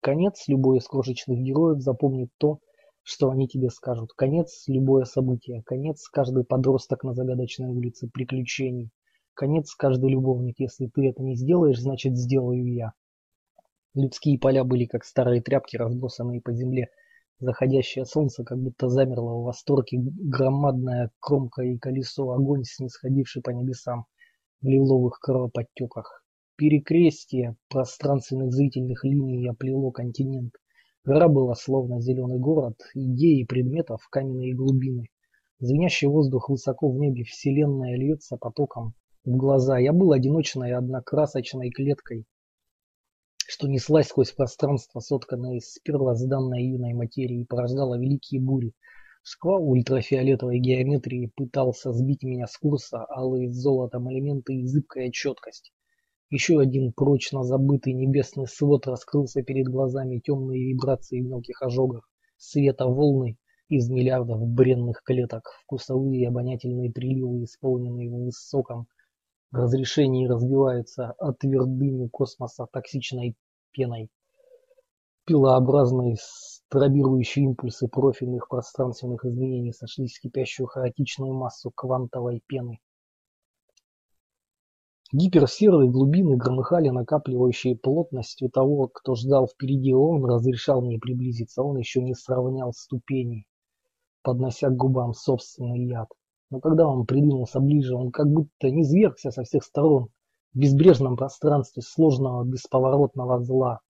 [0.00, 2.60] Конец любой из крошечных героев запомнит то,
[3.02, 4.12] что они тебе скажут.
[4.12, 8.90] Конец любое событие, конец каждый подросток на загадочной улице приключений,
[9.34, 10.56] конец каждый любовник.
[10.58, 12.92] Если ты это не сделаешь, значит сделаю я.
[13.94, 16.90] Людские поля были как старые тряпки, разбросанные по земле.
[17.40, 24.04] Заходящее солнце как будто замерло в восторге, громадная кромка и колесо, огонь, снисходивший по небесам
[24.60, 26.22] в лиловых кровоподтеках.
[26.56, 30.52] Перекрестие пространственных зрительных линий оплело континент.
[31.04, 35.08] Гора была словно зеленый город, идей и предметов, каменные глубины.
[35.58, 38.92] Звенящий воздух высоко в небе, вселенная льется потоком
[39.24, 39.78] в глаза.
[39.78, 42.26] Я был одиночной однокрасочной клеткой,
[43.46, 48.74] что неслась сквозь пространство, сотканное из первозданной юной материи, и порождала великие бури.
[49.22, 55.72] Шквал ультрафиолетовой геометрии пытался сбить меня с курса, алые с золотом элементы и зыбкая четкость.
[56.30, 62.86] Еще один прочно забытый небесный свод раскрылся перед глазами темные вибрации в мелких ожогах, света
[62.86, 63.36] волны
[63.68, 68.86] из миллиардов бренных клеток, вкусовые и обонятельные приливы, исполненные в высоком
[69.50, 73.34] разрешении, разбиваются от твердыни космоса токсичной
[73.72, 74.08] пеной.
[75.24, 82.78] Пилообразные стробирующие импульсы профильных пространственных изменений сошлись в кипящую хаотичную массу квантовой пены.
[85.12, 89.92] Гиперсерые глубины громыхали накапливающие плотностью того, кто ждал впереди.
[89.92, 93.46] Он разрешал мне приблизиться, он еще не сравнял ступени,
[94.22, 96.08] поднося к губам собственный яд.
[96.50, 100.10] Но когда он придвинулся ближе, он как будто низвергся со всех сторон
[100.54, 103.80] в безбрежном пространстве сложного бесповоротного зла,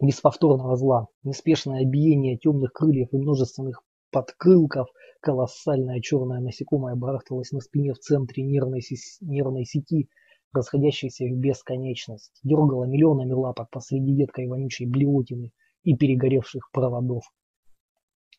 [0.00, 4.88] бесповторного зла, неспешное биение темных крыльев и множественных подкрылков,
[5.24, 8.82] колоссальное черное насекомое барахталось на спине в центре нервной,
[9.22, 10.10] нервной сети,
[10.52, 15.52] расходящейся в бесконечность, дергало миллионами лапок посреди едкой вонючей блевотины
[15.82, 17.24] и перегоревших проводов.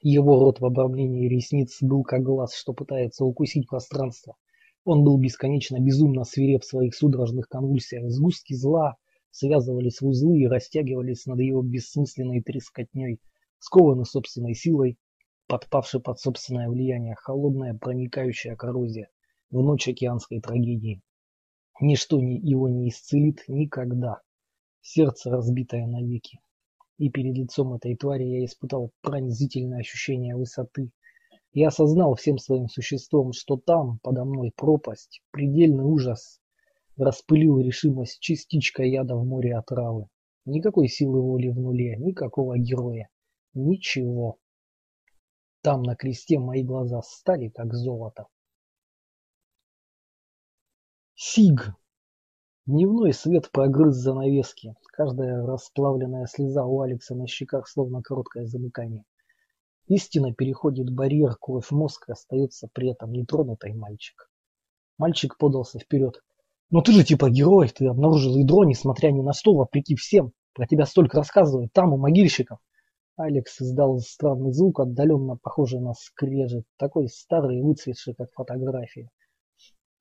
[0.01, 4.35] Его рот в обрамлении ресниц был как глаз, что пытается укусить пространство.
[4.83, 8.11] Он был бесконечно безумно свиреп в своих судорожных конвульсиях.
[8.11, 8.95] Сгустки зла
[9.31, 13.19] связывались в узлы и растягивались над его бессмысленной трескотней,
[13.57, 14.99] скованы собственной силой,
[15.47, 19.09] подпавший под собственное влияние, холодная проникающая коррозия
[19.51, 21.01] в ночь океанской трагедии.
[21.81, 24.21] Ничто его не исцелит никогда.
[24.81, 26.39] Сердце разбитое навеки.
[26.97, 30.91] И перед лицом этой твари я испытал пронзительное ощущение высоты.
[31.51, 36.39] Я осознал всем своим существом, что там, подо мной, пропасть, предельный ужас,
[36.97, 40.07] распылил решимость частичка яда в море отравы.
[40.45, 43.09] Никакой силы воли в нуле, никакого героя.
[43.53, 44.37] Ничего.
[45.65, 48.27] Там на кресте мои глаза стали как золото.
[51.15, 51.73] Сиг.
[52.67, 54.75] Дневной свет прогрыз занавески.
[54.93, 59.05] Каждая расплавленная слеза у Алекса на щеках словно короткое замыкание.
[59.87, 64.29] Истина переходит барьер, кровь мозг остается при этом нетронутой мальчик.
[64.99, 66.21] Мальчик подался вперед.
[66.69, 70.31] «Но ты же типа герой, ты обнаружил ядро, несмотря ни на что, вопреки всем.
[70.53, 72.59] Про тебя столько рассказывают, там, у могильщиков.
[73.17, 79.09] Алекс издал странный звук, отдаленно похожий на скрежет, такой старый и выцветший, как фотография.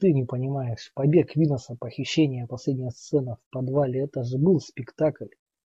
[0.01, 5.29] Ты не понимаешь, побег Виноса, похищение, последняя сцена в подвале, это же был спектакль.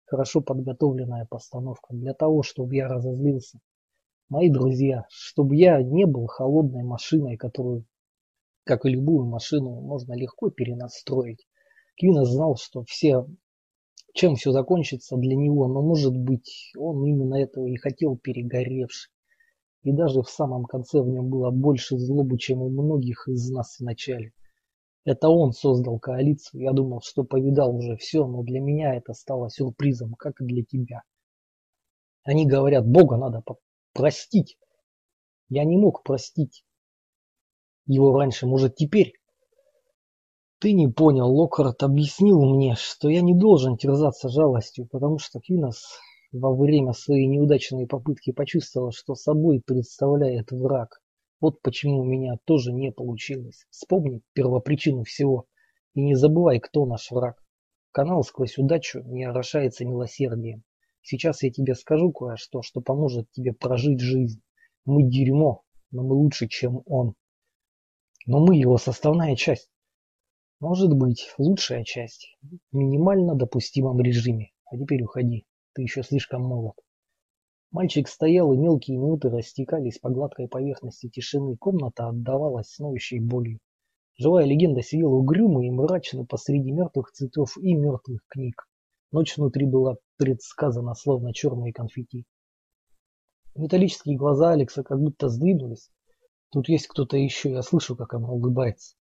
[0.05, 3.59] Хорошо подготовленная постановка для того, чтобы я разозлился.
[4.29, 7.85] Мои друзья, чтобы я не был холодной машиной, которую,
[8.65, 11.47] как и любую машину, можно легко перенастроить.
[11.97, 13.25] Квинос знал, что все
[14.13, 19.11] чем все закончится для него, но может быть он именно этого и хотел перегоревший.
[19.83, 23.77] И даже в самом конце в нем было больше злобы, чем у многих из нас
[23.77, 24.33] в начале.
[25.03, 29.49] Это он создал коалицию, я думал, что повидал уже все, но для меня это стало
[29.49, 31.01] сюрпризом, как и для тебя.
[32.23, 33.43] Они говорят, Бога надо
[33.93, 34.57] простить.
[35.49, 36.63] Я не мог простить
[37.87, 39.13] его раньше, может теперь
[40.61, 45.97] ты не понял, Локхарт объяснил мне, что я не должен терзаться жалостью, потому что Квинос
[46.31, 51.01] во время своей неудачной попытки почувствовал, что собой представляет враг.
[51.39, 53.65] Вот почему у меня тоже не получилось.
[53.71, 55.47] Вспомни первопричину всего
[55.95, 57.43] и не забывай, кто наш враг.
[57.91, 60.61] Канал сквозь удачу не орошается милосердием.
[61.01, 64.43] Сейчас я тебе скажу кое-что, что поможет тебе прожить жизнь.
[64.85, 67.15] Мы дерьмо, но мы лучше, чем он.
[68.27, 69.71] Но мы его составная часть.
[70.61, 72.37] Может быть, лучшая часть.
[72.43, 74.51] В минимально допустимом режиме.
[74.65, 75.47] А теперь уходи.
[75.73, 76.75] Ты еще слишком молод.
[77.71, 81.57] Мальчик стоял, и мелкие минуты растекались по гладкой поверхности тишины.
[81.57, 83.57] Комната отдавалась сноющей болью.
[84.19, 88.67] Живая легенда сидела угрюмо и мрачно посреди мертвых цветов и мертвых книг.
[89.11, 92.25] Ночь внутри была предсказана, словно черные конфетти.
[93.55, 95.89] Металлические глаза Алекса как будто сдвинулись.
[96.51, 98.95] Тут есть кто-то еще, я слышу, как она улыбается.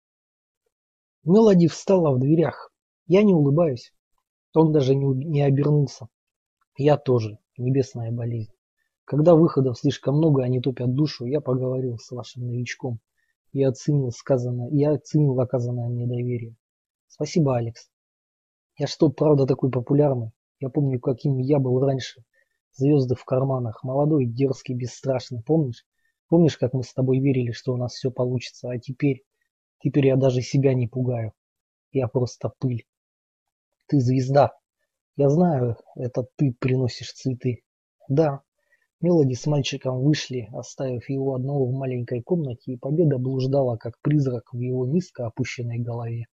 [1.28, 2.72] Мелоди встала в дверях.
[3.06, 3.92] Я не улыбаюсь.
[4.54, 6.08] Он даже не, не обернулся.
[6.78, 7.38] Я тоже.
[7.58, 8.50] Небесная болезнь.
[9.04, 13.00] Когда выходов слишком много, они топят душу, я поговорил с вашим новичком
[13.52, 16.56] и оценил сказанное, я оценил оказанное мне доверие.
[17.08, 17.90] Спасибо, Алекс.
[18.78, 20.30] Я что, правда такой популярный?
[20.60, 22.24] Я помню, каким я был раньше.
[22.72, 25.84] звезды в карманах, молодой, дерзкий, бесстрашный, помнишь?
[26.30, 29.24] Помнишь, как мы с тобой верили, что у нас все получится, а теперь...
[29.80, 31.32] Теперь я даже себя не пугаю.
[31.92, 32.84] Я просто пыль.
[33.86, 34.52] Ты звезда.
[35.16, 37.62] Я знаю, это ты приносишь цветы.
[38.08, 38.42] Да.
[39.00, 44.52] Мелоди с мальчиком вышли, оставив его одного в маленькой комнате, и победа блуждала, как призрак
[44.52, 46.26] в его низко опущенной голове.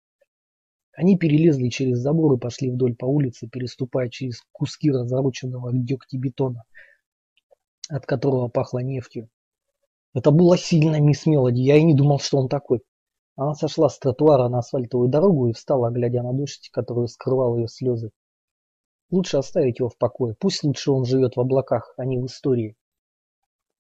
[0.95, 6.63] Они перелезли через забор и пошли вдоль по улице, переступая через куски развороченного дегтя бетона,
[7.89, 9.29] от которого пахло нефтью.
[10.13, 12.81] Это было сильно, мисс Мелоди, я и не думал, что он такой.
[13.35, 17.67] Она сошла с тротуара на асфальтовую дорогу и встала, глядя на дождь, который скрывал ее
[17.67, 18.11] слезы.
[19.09, 20.35] Лучше оставить его в покое.
[20.39, 22.77] Пусть лучше он живет в облаках, а не в истории.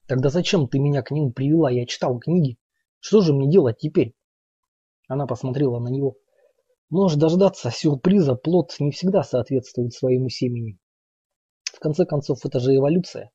[0.08, 1.70] Тогда зачем ты меня к нему привела?
[1.70, 2.58] Я читал книги.
[3.00, 4.16] Что же мне делать теперь?
[5.08, 6.18] Она посмотрела на него.
[6.90, 10.78] Можешь дождаться сюрприза, плод не всегда соответствует своему семени.
[11.66, 13.32] В конце концов, это же эволюция.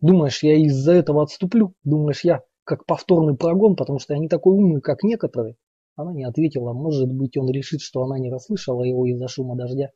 [0.00, 1.74] Думаешь, я из-за этого отступлю?
[1.84, 5.56] Думаешь, я как повторный прогон, потому что я не такой умный, как некоторые?
[5.96, 6.72] Она не ответила.
[6.72, 9.90] Может быть, он решит, что она не расслышала его из-за шума дождя.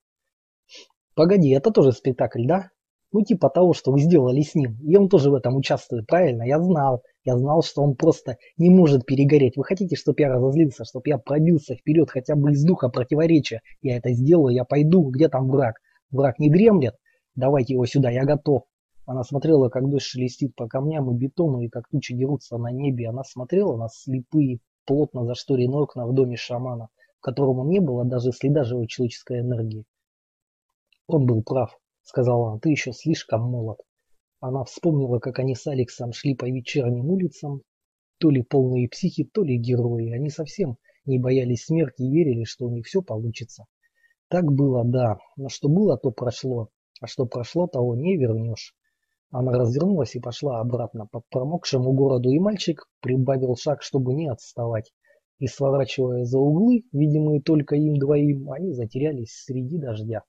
[1.14, 2.70] Погоди, это тоже спектакль, да?
[3.12, 4.76] Ну, типа того, что вы сделали с ним.
[4.82, 6.42] И он тоже в этом участвует, правильно?
[6.42, 7.05] Я знал.
[7.22, 9.56] Я знал, что он просто не может перегореть.
[9.56, 13.60] Вы хотите, чтобы я разозлился, чтобы я пробился вперед хотя бы из духа противоречия?
[13.82, 15.10] Я это сделаю, я пойду.
[15.10, 15.76] Где там враг?
[16.10, 16.96] Враг не дремлет?
[17.36, 18.64] Давайте его сюда, я готов.
[19.06, 23.09] Она смотрела, как дождь шелестит по камням и бетону, и как тучи дерутся на небе.
[23.09, 28.32] Она смотрела на слепые, плотно зашторенные окна в доме шамана, в котором не было даже
[28.32, 29.85] следа живой человеческой энергии.
[31.06, 33.78] Он был прав, сказала она, ты еще слишком молод.
[34.40, 37.60] Она вспомнила, как они с Алексом шли по вечерним улицам,
[38.18, 40.12] то ли полные психи, то ли герои.
[40.12, 43.66] Они совсем не боялись смерти и верили, что у них все получится.
[44.28, 46.68] Так было, да, но что было, то прошло,
[47.02, 48.74] а что прошло, того не вернешь.
[49.36, 54.93] Она развернулась и пошла обратно по промокшему городу, и мальчик прибавил шаг, чтобы не отставать.
[55.40, 60.23] И сворачивая за углы, видимые только им двоим, они затерялись среди дождя.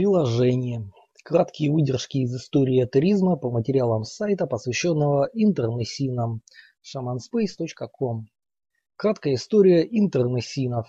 [0.00, 0.90] Приложение.
[1.24, 6.40] Краткие выдержки из истории этеризма по материалам сайта, посвященного интернессинам
[6.82, 8.24] shamanspace.com.
[8.96, 10.86] Краткая история интернессинов.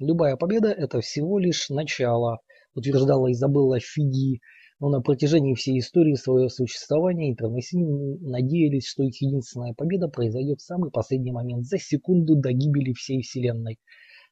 [0.00, 2.38] Любая победа– это всего лишь начало,
[2.74, 4.40] утверждала Изабелла Фиди,
[4.80, 10.64] но на протяжении всей истории своего существования интернессины надеялись, что их единственная победа произойдет в
[10.64, 13.78] самый последний момент, за секунду до гибели всей Вселенной.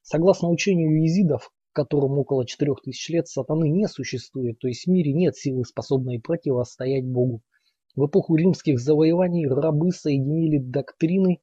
[0.01, 5.37] Согласно учению езидов, которому около 4000 лет, сатаны не существует, то есть в мире нет
[5.37, 7.43] силы, способной противостоять Богу.
[7.95, 11.41] В эпоху римских завоеваний рабы соединили доктрины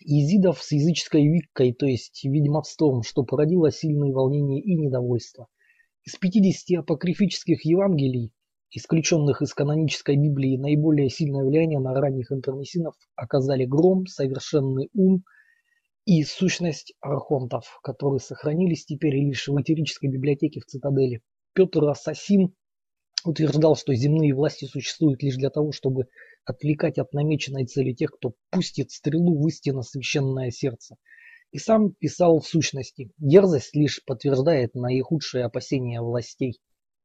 [0.00, 5.48] езидов с языческой виккой, то есть ведьмовством, что породило сильные волнения и недовольство.
[6.04, 8.32] Из 50 апокрифических Евангелий,
[8.70, 15.24] исключенных из канонической Библии, наиболее сильное влияние на ранних интернесинов оказали гром, совершенный ум–
[16.06, 21.20] и сущность архонтов, которые сохранились теперь лишь в этерической библиотеке в цитадели.
[21.52, 22.54] Петр Ассасин
[23.24, 26.04] утверждал, что земные власти существуют лишь для того, чтобы
[26.44, 30.94] отвлекать от намеченной цели тех, кто пустит стрелу в истинно священное сердце.
[31.50, 36.60] И сам писал в сущности, дерзость лишь подтверждает наихудшие опасения властей.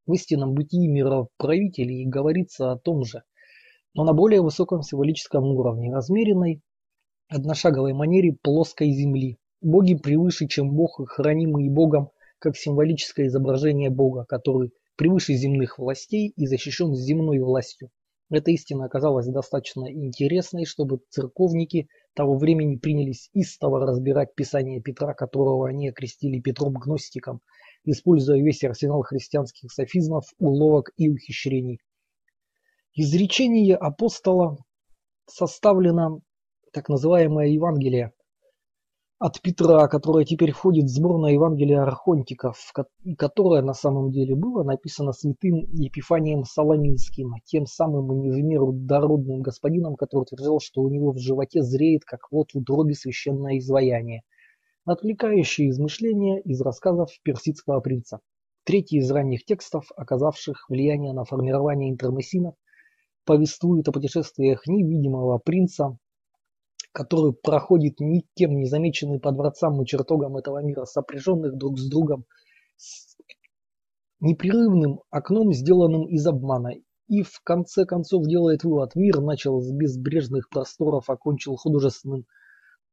[0.05, 3.23] В истинном бытии мироправителей говорится о том же,
[3.95, 6.61] но на более высоком символическом уровне, размеренной
[7.31, 9.37] одношаговой манере плоской земли.
[9.61, 12.09] Боги превыше, чем Бог, хранимый Богом,
[12.39, 17.89] как символическое изображение Бога, который превыше земных властей и защищен земной властью.
[18.29, 25.69] Эта истина оказалась достаточно интересной, чтобы церковники того времени принялись истово разбирать Писание Петра, которого
[25.69, 27.41] они окрестили Петром Гностиком,
[27.85, 31.79] используя весь арсенал христианских софизмов, уловок и ухищрений.
[32.93, 34.57] Изречение апостола
[35.27, 36.21] составлено
[36.71, 38.13] так называемое Евангелие
[39.21, 42.57] от Петра, которое теперь входит в сборное Евангелие Архонтиков,
[43.19, 49.41] которое на самом деле было написано святым Епифанием Соломинским, тем самым не в меру дородным
[49.41, 54.23] господином, который утверждал, что у него в животе зреет, как вот в утробе священное изваяние,
[54.85, 58.21] отвлекающие измышления из рассказов персидского принца.
[58.63, 62.55] Третий из ранних текстов, оказавших влияние на формирование интернесинов,
[63.25, 65.95] повествует о путешествиях невидимого принца
[66.91, 72.25] который проходит никем не замеченный по дворцам и чертогам этого мира, сопряженных друг с другом
[74.19, 76.73] непрерывным окном, сделанным из обмана,
[77.07, 82.25] и в конце концов делает вывод: мир начал с безбрежных просторов, окончил художественным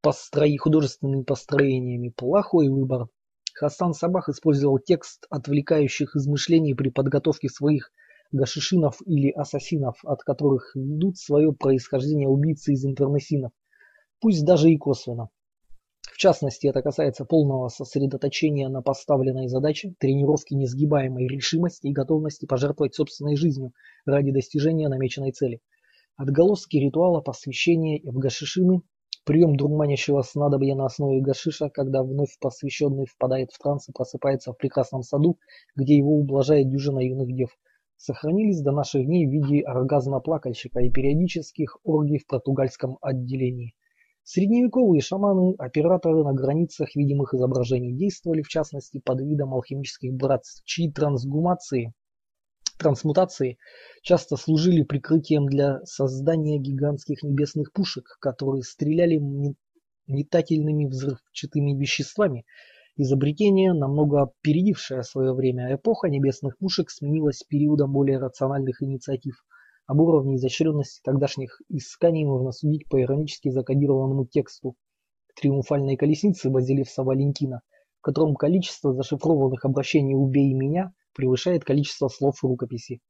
[0.00, 2.12] построи, художественными построениями.
[2.16, 3.08] Плохой выбор.
[3.54, 7.90] Хасан Сабах использовал текст отвлекающих измышлений при подготовке своих
[8.30, 13.52] гашишинов или ассасинов, от которых ведут свое происхождение убийцы из интернесинов,
[14.20, 15.30] пусть даже и косвенно.
[16.02, 22.94] В частности, это касается полного сосредоточения на поставленной задаче, тренировки несгибаемой решимости и готовности пожертвовать
[22.94, 23.72] собственной жизнью
[24.04, 25.60] ради достижения намеченной цели.
[26.16, 28.82] Отголоски ритуала посвящения в гашишины
[29.28, 34.56] Прием дурманящего снадобья на основе гашиша, когда вновь посвященный впадает в транс и просыпается в
[34.56, 35.38] прекрасном саду,
[35.76, 37.50] где его ублажает дюжина юных дев,
[37.98, 43.74] сохранились до наших дней в виде оргазма плакальщика и периодических оргий в португальском отделении.
[44.30, 50.92] Средневековые шаманы, операторы на границах видимых изображений действовали в частности под видом алхимических братств, чьи
[50.92, 51.94] трансгумации
[52.78, 53.56] трансмутации
[54.02, 59.18] часто служили прикрытием для создания гигантских небесных пушек, которые стреляли
[60.06, 62.44] метательными взрывчатыми веществами.
[62.98, 69.42] Изобретение, намного опередившее свое время, эпоха небесных пушек сменилась периодом более рациональных инициатив.
[69.88, 74.74] Об уровне изощренности тогдашних исканий можно судить по иронически закодированному тексту
[75.34, 77.62] «Триумфальной колесницы» Базилевса Валентина,
[78.00, 83.00] в котором количество зашифрованных обращений «убей меня» превышает количество слов в рукописи.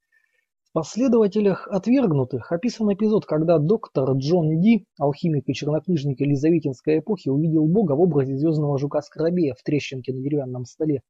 [0.71, 7.67] В последователях отвергнутых описан эпизод, когда доктор Джон Ди, алхимик и чернокнижник Елизаветинской эпохи, увидел
[7.67, 11.03] Бога в образе звездного жука-скоробея в трещинке на деревянном столе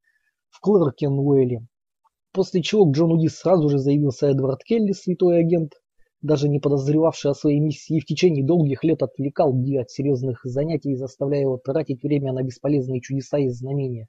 [0.49, 1.67] в Клэркенуэле.
[2.31, 5.73] После чего к Джону Ди сразу же заявился Эдвард Келли, святой агент,
[6.21, 10.41] даже не подозревавший о своей миссии, и в течение долгих лет отвлекал Ди от серьезных
[10.43, 14.07] занятий, заставляя его тратить время на бесполезные чудеса и знамения.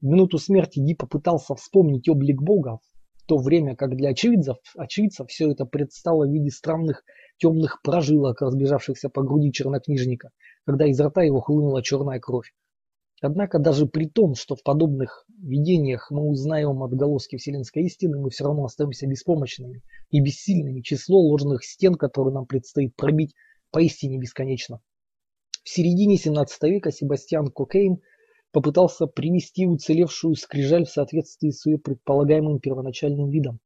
[0.00, 2.80] В минуту смерти Ди попытался вспомнить облик Бога,
[3.14, 7.04] в то время как для очевидцев, очевидцев все это предстало в виде странных
[7.38, 10.30] темных прожилок, разбежавшихся по груди чернокнижника,
[10.66, 12.50] когда из рта его хлынула черная кровь.
[13.20, 18.44] Однако даже при том, что в подобных видениях мы узнаем отголоски вселенской истины, мы все
[18.44, 20.80] равно остаемся беспомощными и бессильными.
[20.80, 23.34] Число ложных стен, которые нам предстоит пробить,
[23.70, 24.80] поистине бесконечно.
[25.62, 28.00] В середине 17 века Себастьян Кокейн
[28.52, 33.60] попытался привести уцелевшую скрижаль в соответствии с ее предполагаемым первоначальным видом,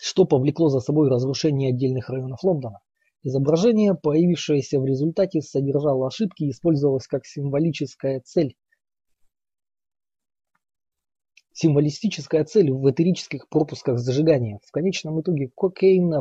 [0.00, 2.80] что повлекло за собой разрушение отдельных районов Лондона.
[3.24, 8.56] Изображение, появившееся в результате, содержало ошибки и использовалось как символическая цель.
[11.52, 14.58] Символистическая цель в этерических пропусках зажигания.
[14.64, 16.12] В конечном итоге Кокейн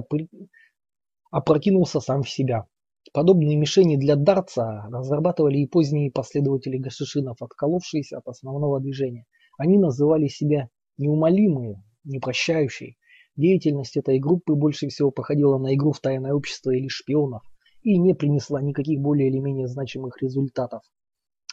[1.31, 2.67] опрокинулся сам в себя.
[3.13, 9.25] Подобные мишени для дартса разрабатывали и поздние последователи гашишинов, отколовшиеся от основного движения.
[9.57, 12.95] Они называли себя неумолимые, непрощающие.
[13.35, 17.43] Деятельность этой группы больше всего походила на игру в тайное общество или шпионов
[17.81, 20.83] и не принесла никаких более или менее значимых результатов.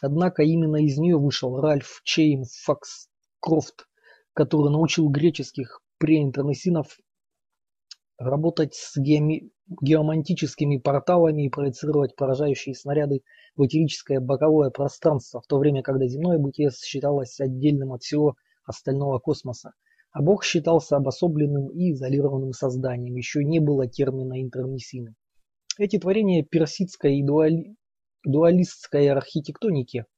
[0.01, 3.87] Однако именно из нее вышел Ральф Чейн Фокскрофт,
[4.33, 6.97] который научил греческих преинтернесинов
[8.17, 9.51] работать с геоми
[9.81, 13.21] геомантическими порталами и проецировать поражающие снаряды
[13.55, 19.19] в этерическое боковое пространство, в то время, когда земное бытие считалось отдельным от всего остального
[19.19, 19.73] космоса,
[20.11, 25.15] а Бог считался обособленным и изолированным созданием, еще не было термина интермиссийным.
[25.77, 27.75] Эти творения персидской и дуали...
[28.23, 30.05] дуалистской архитектоники–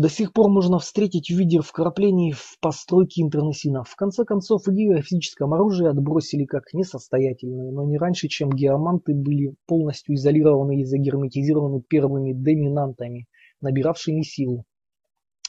[0.00, 3.88] до сих пор можно встретить в виде вкраплений в постройки интернесинов.
[3.88, 9.14] В конце концов, идею о физическом оружии отбросили как несостоятельную, но не раньше, чем геоманты
[9.14, 13.26] были полностью изолированы и загерметизированы первыми доминантами,
[13.60, 14.64] набиравшими силу.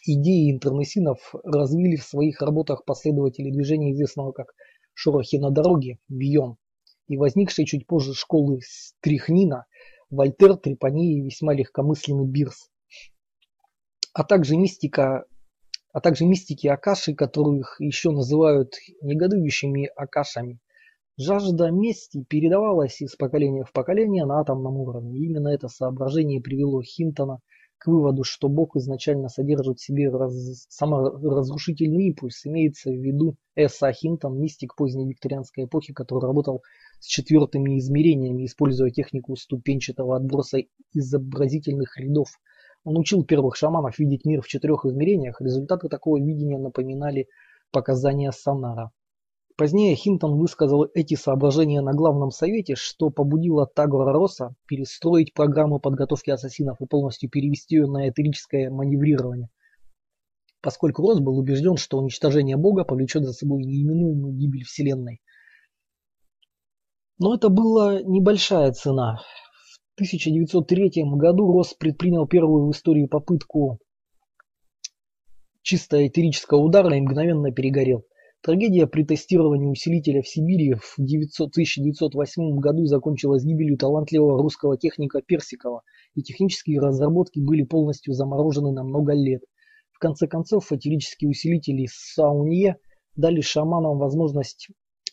[0.03, 4.53] Идеи интернесинов развили в своих работах последователи движения, известного как
[4.94, 6.57] «Шорохи на дороге» Бьон,
[7.07, 9.65] и возникшей чуть позже школы Стрихнина,
[10.10, 12.72] Вольтер, Трепани и весьма легкомысленный Бирс
[14.14, 15.26] а также мистика,
[15.94, 20.60] а также мистики Акаши, которых еще называют негодующими Акашами.
[21.18, 25.19] Жажда мести передавалась из поколения в поколение на атомном уровне.
[25.19, 27.40] Именно это соображение привело Хинтона
[27.81, 30.33] к выводу, что Бог изначально содержит в себе раз,
[30.69, 32.45] саморазрушительный импульс.
[32.45, 36.61] Имеется в виду Эса Хинтон, мистик поздней викторианской эпохи, который работал
[36.99, 40.59] с четвертыми измерениями, используя технику ступенчатого отброса
[40.93, 42.29] изобразительных рядов–
[42.83, 47.27] он учил первых шаманов видеть мир в четырех измерениях, результаты такого видения напоминали
[47.71, 48.91] показания Санара.
[49.61, 56.31] Позднее Хинтон высказал эти соображения на главном совете, что побудило Тагора Росса перестроить программу подготовки
[56.31, 59.49] ассасинов и полностью перевести ее на этерическое маневрирование.
[60.61, 65.21] поскольку Росс был убежден, что уничтожение Бога повлечет за собой неименуемую гибель Вселенной.
[67.19, 69.21] Но это была небольшая цена.
[69.93, 73.77] В 1903 году Росс предпринял первую в истории попытку
[75.61, 78.07] чисто этерического удара и мгновенно перегорел.
[78.43, 85.84] Трагедия при тестировании усилителя в Сибири в 1908 году закончилась гибелью талантливого русского техника Персикова,
[86.15, 89.43] и технические разработки были полностью заморожены на много лет.
[89.91, 92.77] В конце концов, этерические усилители Саунье
[93.15, 94.69] дали шаманам возможность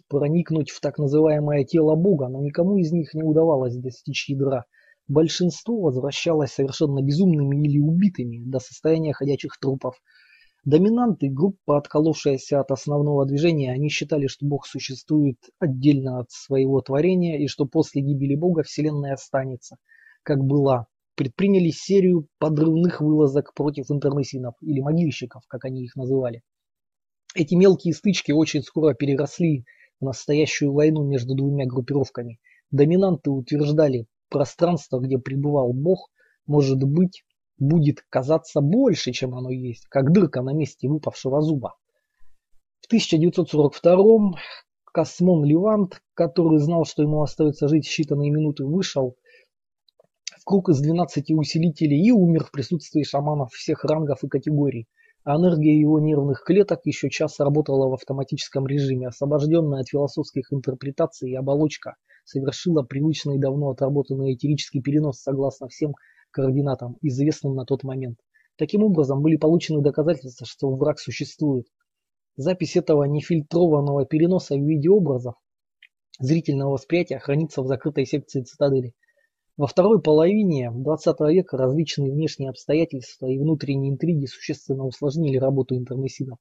[0.09, 4.65] проникнуть в так называемое тело Бога, но никому из них не удавалось достичь ядра.
[5.07, 10.01] Большинство возвращалось совершенно безумными или убитыми до состояния ходячих трупов.
[10.69, 17.39] Доминанты, группа, отколовшаяся от основного движения, они считали, что Бог существует отдельно от своего творения
[17.39, 19.79] и что после гибели Бога Вселенная останется,
[20.23, 20.87] как была.
[21.15, 26.43] Предприняли серию подрывных вылазок против интернесинов, или могильщиков, как они их называли.
[27.35, 29.65] Эти мелкие стычки очень скоро переросли
[30.01, 32.41] в настоящую войну между двумя группировками.
[32.71, 36.11] Доминанты утверждали, пространство, где пребывал Бог,
[36.45, 37.23] может быть
[37.59, 41.75] будет казаться больше, чем оно есть, как дырка на месте выпавшего зуба.
[42.81, 44.39] В 1942
[44.85, 49.17] Космон Левант, который знал, что ему остается жить считанные минуты, вышел
[50.39, 54.87] в круг из 12 усилителей и умер в присутствии шаманов всех рангов и категорий.
[55.25, 61.31] А энергия его нервных клеток еще час работала в автоматическом режиме, освобожденная от философских интерпретаций
[61.31, 65.95] и оболочка совершила привычный давно отработанный этерический перенос согласно всем
[66.31, 68.19] координатам, известным на тот момент.
[68.57, 71.67] Таким образом, были получены доказательства, что враг существует.
[72.37, 75.35] Запись этого нефильтрованного переноса в виде образов
[76.21, 78.93] зрительного восприятия хранится в закрытой секции цитадели.
[79.57, 86.39] Во второй половине XX века различные внешние обстоятельства и внутренние интриги существенно усложнили работу интернесинов.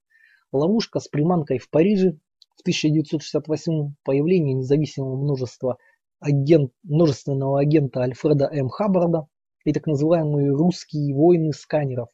[0.52, 2.20] Ловушка с приманкой в Париже
[2.56, 5.78] в 1968 появление независимого множества
[6.20, 8.70] агент, множественного агента Альфреда М.
[8.70, 9.28] Хаббарда
[9.68, 12.08] и так называемые русские войны сканеров.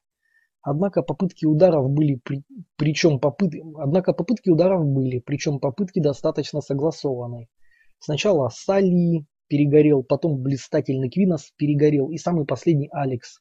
[0.64, 2.42] Однако попытки ударов были, при,
[2.78, 7.50] причем попыт, однако попытки ударов были, причем попытки достаточно согласованные.
[8.00, 13.40] Сначала Салли перегорел, потом блистательный Квинос перегорел и самый последний Алекс.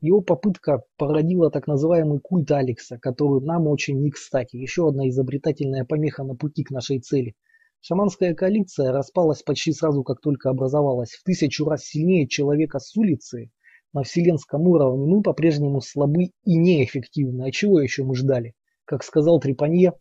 [0.00, 4.56] Его попытка породила так называемый культ Алекса, который нам очень не кстати.
[4.56, 7.36] Еще одна изобретательная помеха на пути к нашей цели–
[7.84, 11.14] Шаманская коалиция распалась почти сразу, как только образовалась.
[11.14, 13.50] В тысячу раз сильнее человека с улицы.
[13.92, 17.42] На вселенском уровне мы по-прежнему слабы и неэффективны.
[17.42, 18.54] А чего еще мы ждали?
[18.84, 19.94] Как сказал Трепанье,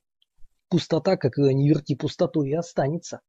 [0.69, 3.21] пустота, как ее не верти пустотой, и останется.